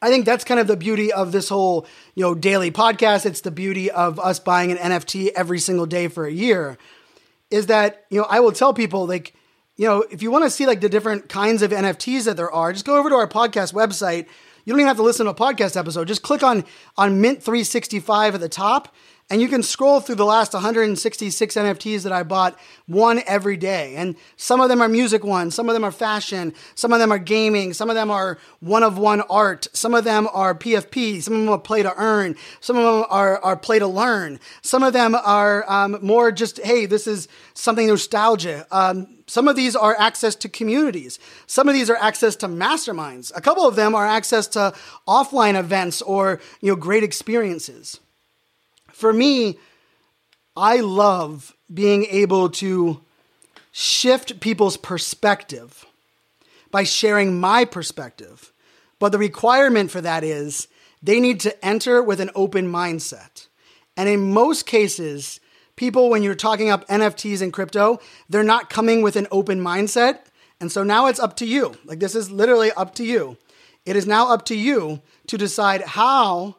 I 0.00 0.08
think 0.08 0.24
that's 0.24 0.44
kind 0.44 0.60
of 0.60 0.66
the 0.66 0.76
beauty 0.76 1.12
of 1.12 1.32
this 1.32 1.48
whole, 1.48 1.86
you 2.14 2.22
know, 2.22 2.34
daily 2.34 2.70
podcast. 2.70 3.26
It's 3.26 3.42
the 3.42 3.50
beauty 3.50 3.90
of 3.90 4.18
us 4.18 4.38
buying 4.38 4.70
an 4.70 4.78
NFT 4.78 5.30
every 5.36 5.58
single 5.58 5.86
day 5.86 6.08
for 6.08 6.26
a 6.26 6.32
year 6.32 6.78
is 7.50 7.66
that, 7.66 8.04
you 8.10 8.20
know, 8.20 8.26
I 8.28 8.40
will 8.40 8.52
tell 8.52 8.74
people 8.74 9.06
like, 9.06 9.34
you 9.76 9.86
know, 9.86 10.04
if 10.10 10.22
you 10.22 10.30
want 10.30 10.44
to 10.44 10.50
see 10.50 10.66
like 10.66 10.80
the 10.80 10.88
different 10.88 11.28
kinds 11.28 11.62
of 11.62 11.70
NFTs 11.70 12.24
that 12.24 12.36
there 12.36 12.50
are, 12.50 12.72
just 12.72 12.84
go 12.84 12.96
over 12.96 13.08
to 13.08 13.14
our 13.14 13.28
podcast 13.28 13.72
website. 13.72 14.26
You 14.64 14.72
don't 14.72 14.80
even 14.80 14.88
have 14.88 14.96
to 14.96 15.02
listen 15.02 15.26
to 15.26 15.32
a 15.32 15.34
podcast 15.34 15.76
episode. 15.76 16.08
Just 16.08 16.22
click 16.22 16.42
on 16.42 16.64
on 16.96 17.20
Mint 17.20 17.42
365 17.42 18.34
at 18.34 18.40
the 18.40 18.48
top 18.48 18.94
and 19.30 19.40
you 19.40 19.48
can 19.48 19.62
scroll 19.62 20.00
through 20.00 20.16
the 20.16 20.24
last 20.26 20.52
166 20.52 21.54
NFTs 21.54 22.02
that 22.02 22.12
I 22.12 22.22
bought 22.22 22.58
one 22.86 23.22
every 23.26 23.56
day. 23.56 23.96
And 23.96 24.16
some 24.36 24.60
of 24.60 24.68
them 24.68 24.82
are 24.82 24.88
music 24.88 25.24
ones, 25.24 25.54
some 25.54 25.68
of 25.68 25.74
them 25.74 25.82
are 25.82 25.90
fashion, 25.90 26.52
some 26.74 26.92
of 26.92 26.98
them 26.98 27.10
are 27.10 27.18
gaming, 27.18 27.72
some 27.72 27.88
of 27.88 27.96
them 27.96 28.10
are 28.10 28.38
one 28.60 28.82
of 28.82 28.98
one 28.98 29.22
art, 29.22 29.66
some 29.72 29.94
of 29.94 30.04
them 30.04 30.28
are 30.32 30.54
PFP, 30.54 31.22
some 31.22 31.34
of 31.34 31.40
them 31.40 31.48
are 31.48 31.58
play 31.58 31.82
to 31.82 31.94
earn, 31.96 32.36
some 32.60 32.76
of 32.76 32.82
them 32.82 33.06
are, 33.08 33.38
are 33.38 33.56
play 33.56 33.78
to 33.78 33.86
learn, 33.86 34.38
some 34.60 34.82
of 34.82 34.92
them 34.92 35.14
are 35.14 35.70
um, 35.70 35.98
more 36.02 36.30
just, 36.30 36.60
hey, 36.60 36.84
this 36.84 37.06
is 37.06 37.26
something 37.54 37.86
nostalgia. 37.86 38.66
Um, 38.70 39.08
some 39.26 39.48
of 39.48 39.56
these 39.56 39.74
are 39.74 39.96
access 39.98 40.34
to 40.36 40.48
communities. 40.48 41.18
Some 41.46 41.68
of 41.68 41.74
these 41.74 41.88
are 41.88 41.96
access 41.96 42.36
to 42.36 42.48
masterminds. 42.48 43.32
A 43.34 43.40
couple 43.40 43.66
of 43.66 43.76
them 43.76 43.94
are 43.94 44.06
access 44.06 44.46
to 44.48 44.74
offline 45.08 45.58
events 45.58 46.02
or, 46.02 46.40
you 46.60 46.70
know, 46.70 46.76
great 46.76 47.02
experiences 47.02 48.00
for 48.94 49.12
me, 49.12 49.58
I 50.56 50.80
love 50.80 51.56
being 51.72 52.06
able 52.06 52.48
to 52.50 53.02
shift 53.72 54.38
people's 54.38 54.76
perspective 54.76 55.84
by 56.70 56.84
sharing 56.84 57.40
my 57.40 57.64
perspective. 57.64 58.52
But 59.00 59.10
the 59.10 59.18
requirement 59.18 59.90
for 59.90 60.00
that 60.00 60.22
is 60.22 60.68
they 61.02 61.18
need 61.18 61.40
to 61.40 61.64
enter 61.64 62.02
with 62.02 62.20
an 62.20 62.30
open 62.36 62.70
mindset. 62.70 63.48
And 63.96 64.08
in 64.08 64.32
most 64.32 64.64
cases, 64.64 65.40
people, 65.76 66.10
when 66.10 66.22
you're 66.22 66.34
talking 66.34 66.70
up 66.70 66.86
NFTs 66.88 67.42
and 67.42 67.52
crypto, 67.52 67.98
they're 68.28 68.42
not 68.42 68.70
coming 68.70 69.02
with 69.02 69.16
an 69.16 69.26
open 69.30 69.60
mindset. 69.60 70.20
And 70.60 70.70
so 70.70 70.82
now 70.82 71.06
it's 71.06 71.20
up 71.20 71.36
to 71.36 71.46
you. 71.46 71.74
Like, 71.84 72.00
this 72.00 72.14
is 72.14 72.30
literally 72.30 72.72
up 72.72 72.94
to 72.96 73.04
you. 73.04 73.36
It 73.84 73.96
is 73.96 74.06
now 74.06 74.32
up 74.32 74.44
to 74.46 74.56
you 74.56 75.02
to 75.26 75.36
decide 75.36 75.82
how 75.82 76.56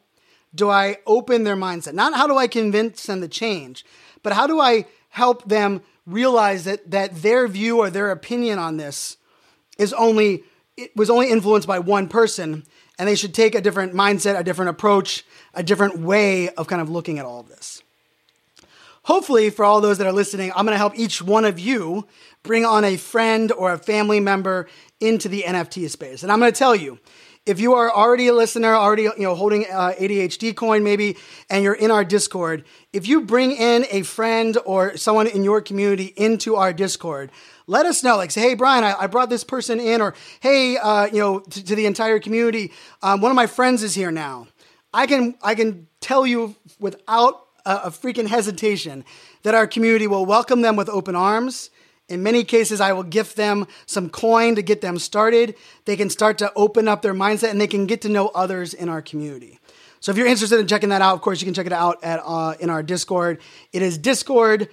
do 0.53 0.69
I 0.69 0.97
open 1.05 1.43
their 1.43 1.55
mindset? 1.55 1.93
Not 1.93 2.13
how 2.13 2.27
do 2.27 2.37
I 2.37 2.47
convince 2.47 3.05
them 3.05 3.21
to 3.21 3.27
change, 3.27 3.85
but 4.23 4.33
how 4.33 4.47
do 4.47 4.59
I 4.59 4.85
help 5.09 5.47
them 5.47 5.81
realize 6.05 6.65
that 6.65 6.91
that 6.91 7.21
their 7.21 7.47
view 7.47 7.79
or 7.79 7.89
their 7.89 8.11
opinion 8.11 8.59
on 8.59 8.77
this 8.77 9.17
is 9.77 9.91
only 9.93 10.43
it 10.77 10.95
was 10.95 11.09
only 11.09 11.29
influenced 11.29 11.67
by 11.67 11.79
one 11.79 12.07
person 12.07 12.63
and 12.97 13.07
they 13.07 13.15
should 13.15 13.33
take 13.33 13.55
a 13.55 13.61
different 13.61 13.93
mindset, 13.93 14.39
a 14.39 14.43
different 14.43 14.69
approach, 14.69 15.25
a 15.53 15.63
different 15.63 15.99
way 15.99 16.49
of 16.49 16.67
kind 16.67 16.81
of 16.81 16.89
looking 16.89 17.19
at 17.19 17.25
all 17.25 17.39
of 17.39 17.49
this. 17.49 17.81
Hopefully, 19.05 19.51
for 19.51 19.63
all 19.63 19.81
those 19.81 19.99
that 19.99 20.07
are 20.07 20.11
listening, 20.11 20.51
I'm 20.55 20.65
going 20.65 20.73
to 20.73 20.79
help 20.79 20.97
each 20.97 21.21
one 21.21 21.45
of 21.45 21.59
you 21.59 22.07
bring 22.41 22.65
on 22.65 22.83
a 22.83 22.97
friend 22.97 23.51
or 23.51 23.71
a 23.71 23.77
family 23.77 24.19
member 24.19 24.67
into 24.99 25.29
the 25.29 25.43
NFT 25.43 25.91
space. 25.91 26.23
And 26.23 26.31
I'm 26.31 26.39
going 26.39 26.51
to 26.51 26.57
tell 26.57 26.75
you, 26.75 26.97
if 27.45 27.59
you 27.59 27.75
are 27.75 27.91
already 27.91 28.29
a 28.29 28.33
listener, 28.33 28.73
already 28.73 29.03
you 29.03 29.13
know 29.19 29.35
holding 29.35 29.67
uh, 29.71 29.93
ADHD 29.99 30.55
coin 30.55 30.83
maybe, 30.83 31.17
and 31.51 31.63
you're 31.63 31.75
in 31.75 31.91
our 31.91 32.03
Discord, 32.03 32.63
if 32.93 33.07
you 33.07 33.21
bring 33.21 33.51
in 33.51 33.85
a 33.91 34.01
friend 34.01 34.57
or 34.65 34.97
someone 34.97 35.27
in 35.27 35.43
your 35.43 35.61
community 35.61 36.11
into 36.17 36.55
our 36.55 36.73
Discord, 36.73 37.31
let 37.67 37.85
us 37.85 38.03
know. 38.03 38.17
Like, 38.17 38.31
say, 38.31 38.41
hey, 38.41 38.53
Brian, 38.55 38.83
I, 38.83 38.95
I 39.01 39.05
brought 39.05 39.29
this 39.29 39.43
person 39.43 39.79
in, 39.79 40.01
or 40.01 40.15
hey, 40.39 40.77
uh, 40.77 41.05
you 41.05 41.19
know, 41.19 41.41
to, 41.41 41.63
to, 41.63 41.75
the 41.75 41.85
entire 41.85 42.19
community, 42.19 42.71
um, 43.03 43.21
one 43.21 43.31
of 43.31 43.35
my 43.35 43.45
friends 43.45 43.83
is 43.83 43.93
here 43.93 44.09
now. 44.09 44.47
I 44.91 45.05
can 45.05 45.35
I 45.43 45.53
can 45.53 45.85
tell 46.01 46.25
you 46.25 46.55
without 46.79 47.44
a, 47.65 47.91
freaking 47.91 48.27
hesitation 48.27 49.03
that 49.43 49.55
our 49.55 49.67
community 49.67 50.07
will 50.07 50.25
welcome 50.25 50.61
them 50.61 50.75
with 50.75 50.89
open 50.89 51.15
arms 51.15 51.69
in 52.07 52.21
many 52.21 52.43
cases, 52.43 52.81
I 52.81 52.93
will 52.93 53.03
gift 53.03 53.35
them 53.35 53.67
some 53.87 54.09
coin 54.09 54.55
to 54.55 54.61
get 54.61 54.81
them 54.81 54.99
started. 54.99 55.55
They 55.85 55.97
can 55.97 56.11
start 56.11 56.37
to 56.37 56.53
open 56.55 56.87
up 56.87 57.01
their 57.01 57.15
mindset 57.15 57.49
and 57.49 57.59
they 57.59 57.67
can 57.67 57.87
get 57.87 58.01
to 58.01 58.09
know 58.09 58.27
others 58.27 58.73
in 58.73 58.89
our 58.89 59.01
community. 59.01 59.59
So 60.05 60.11
if 60.11 60.19
you're 60.19 60.27
interested 60.27 60.59
in 60.59 60.67
checking 60.67 60.89
that 60.89 61.01
out, 61.01 61.15
of 61.15 61.21
course, 61.21 61.41
you 61.41 61.45
can 61.45 61.55
check 61.55 61.65
it 61.65 61.73
out 61.73 62.03
at 62.03 62.21
uh, 62.23 62.53
in 62.59 62.69
our 62.69 62.83
Discord. 62.83 63.41
It 63.73 63.81
is 63.81 63.97
discord.gg 63.97 64.69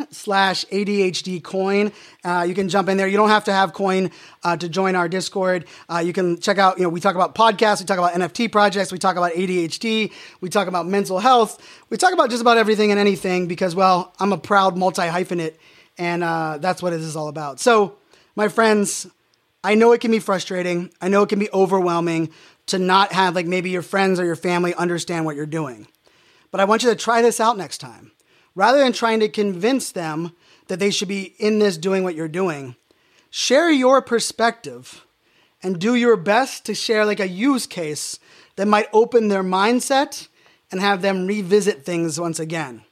uh, 0.00 0.06
slash 0.10 0.64
ADHD 0.64 1.40
coin. 1.40 1.92
Uh, 2.24 2.44
you 2.48 2.54
can 2.56 2.68
jump 2.68 2.88
in 2.88 2.96
there. 2.96 3.06
You 3.06 3.16
don't 3.16 3.28
have 3.28 3.44
to 3.44 3.52
have 3.52 3.72
coin 3.72 4.10
uh, 4.42 4.56
to 4.56 4.68
join 4.68 4.96
our 4.96 5.08
Discord. 5.08 5.66
Uh, 5.88 5.98
you 5.98 6.12
can 6.12 6.40
check 6.40 6.58
out, 6.58 6.78
you 6.78 6.82
know, 6.82 6.88
we 6.88 6.98
talk 6.98 7.14
about 7.14 7.36
podcasts, 7.36 7.78
we 7.78 7.86
talk 7.86 7.98
about 7.98 8.12
NFT 8.14 8.50
projects, 8.50 8.90
we 8.90 8.98
talk 8.98 9.16
about 9.16 9.34
ADHD, 9.34 10.12
we 10.40 10.48
talk 10.48 10.66
about 10.66 10.88
mental 10.88 11.20
health, 11.20 11.64
we 11.90 11.96
talk 11.96 12.12
about 12.12 12.28
just 12.28 12.42
about 12.42 12.58
everything 12.58 12.90
and 12.90 12.98
anything 12.98 13.46
because, 13.46 13.76
well, 13.76 14.12
I'm 14.18 14.32
a 14.32 14.38
proud 14.38 14.76
multi 14.76 15.02
hyphenate 15.02 15.54
and 15.96 16.24
uh, 16.24 16.58
that's 16.58 16.82
what 16.82 16.92
it 16.92 17.00
is 17.02 17.14
all 17.14 17.28
about. 17.28 17.60
So, 17.60 17.98
my 18.34 18.48
friends, 18.48 19.06
I 19.62 19.74
know 19.74 19.92
it 19.92 20.00
can 20.00 20.10
be 20.10 20.20
frustrating. 20.20 20.90
I 21.02 21.08
know 21.08 21.22
it 21.22 21.28
can 21.28 21.38
be 21.38 21.50
overwhelming 21.52 22.30
to 22.70 22.78
not 22.78 23.12
have 23.12 23.34
like 23.34 23.46
maybe 23.46 23.70
your 23.70 23.82
friends 23.82 24.18
or 24.18 24.24
your 24.24 24.36
family 24.36 24.74
understand 24.74 25.24
what 25.24 25.36
you're 25.36 25.46
doing. 25.46 25.86
But 26.50 26.60
I 26.60 26.64
want 26.64 26.82
you 26.82 26.90
to 26.90 26.96
try 26.96 27.22
this 27.22 27.40
out 27.40 27.56
next 27.56 27.78
time. 27.78 28.12
Rather 28.54 28.78
than 28.78 28.92
trying 28.92 29.20
to 29.20 29.28
convince 29.28 29.92
them 29.92 30.32
that 30.68 30.78
they 30.78 30.90
should 30.90 31.08
be 31.08 31.34
in 31.38 31.58
this 31.58 31.76
doing 31.76 32.02
what 32.02 32.14
you're 32.14 32.28
doing, 32.28 32.74
share 33.30 33.70
your 33.70 34.02
perspective 34.02 35.04
and 35.62 35.78
do 35.78 35.94
your 35.94 36.16
best 36.16 36.64
to 36.66 36.74
share 36.74 37.04
like 37.04 37.20
a 37.20 37.28
use 37.28 37.66
case 37.66 38.18
that 38.56 38.66
might 38.66 38.88
open 38.92 39.28
their 39.28 39.44
mindset 39.44 40.28
and 40.70 40.80
have 40.80 41.02
them 41.02 41.26
revisit 41.26 41.84
things 41.84 42.18
once 42.18 42.38
again. 42.38 42.82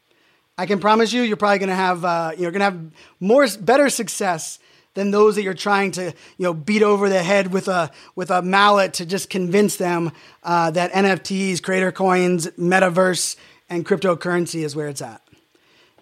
I 0.56 0.66
can 0.66 0.80
promise 0.80 1.12
you, 1.12 1.22
you're 1.22 1.36
probably 1.36 1.60
to 1.68 1.74
have 1.74 2.04
uh, 2.04 2.32
you're 2.36 2.50
to 2.60 2.64
have 2.64 2.92
more 3.20 3.46
better 3.60 3.88
success 3.88 4.58
than 4.98 5.12
those 5.12 5.36
that 5.36 5.42
you're 5.42 5.54
trying 5.54 5.92
to 5.92 6.06
you 6.06 6.44
know 6.44 6.52
beat 6.52 6.82
over 6.82 7.08
the 7.08 7.22
head 7.22 7.52
with 7.52 7.68
a 7.68 7.90
with 8.16 8.30
a 8.30 8.42
mallet 8.42 8.94
to 8.94 9.06
just 9.06 9.30
convince 9.30 9.76
them 9.76 10.10
uh, 10.42 10.72
that 10.72 10.92
NFTs, 10.92 11.62
creator 11.62 11.92
coins, 11.92 12.48
metaverse, 12.58 13.36
and 13.70 13.86
cryptocurrency 13.86 14.64
is 14.64 14.74
where 14.74 14.88
it's 14.88 15.00
at. 15.00 15.22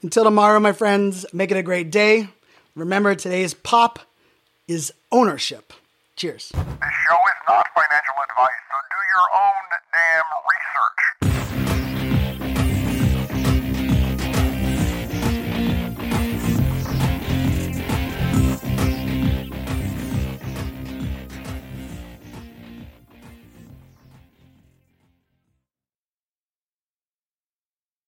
Until 0.03 0.25
tomorrow, 0.25 0.59
my 0.61 0.73
friends, 0.73 1.27
make 1.33 1.51
it 1.51 1.59
a 1.59 1.63
great 1.63 1.91
day. 1.91 2.29
Remember, 2.75 3.15
today's 3.15 3.53
pop 3.53 3.99
is 4.67 4.93
ownership. 5.13 5.73
Cheers. 6.17 6.49
This 6.49 6.57
show 6.57 7.21
is 7.21 7.41
not 7.49 7.67
financial 7.75 8.17
advice, 8.31 8.61
so 8.73 8.77
do 8.89 9.01
your 9.13 9.27
own. 9.37 9.66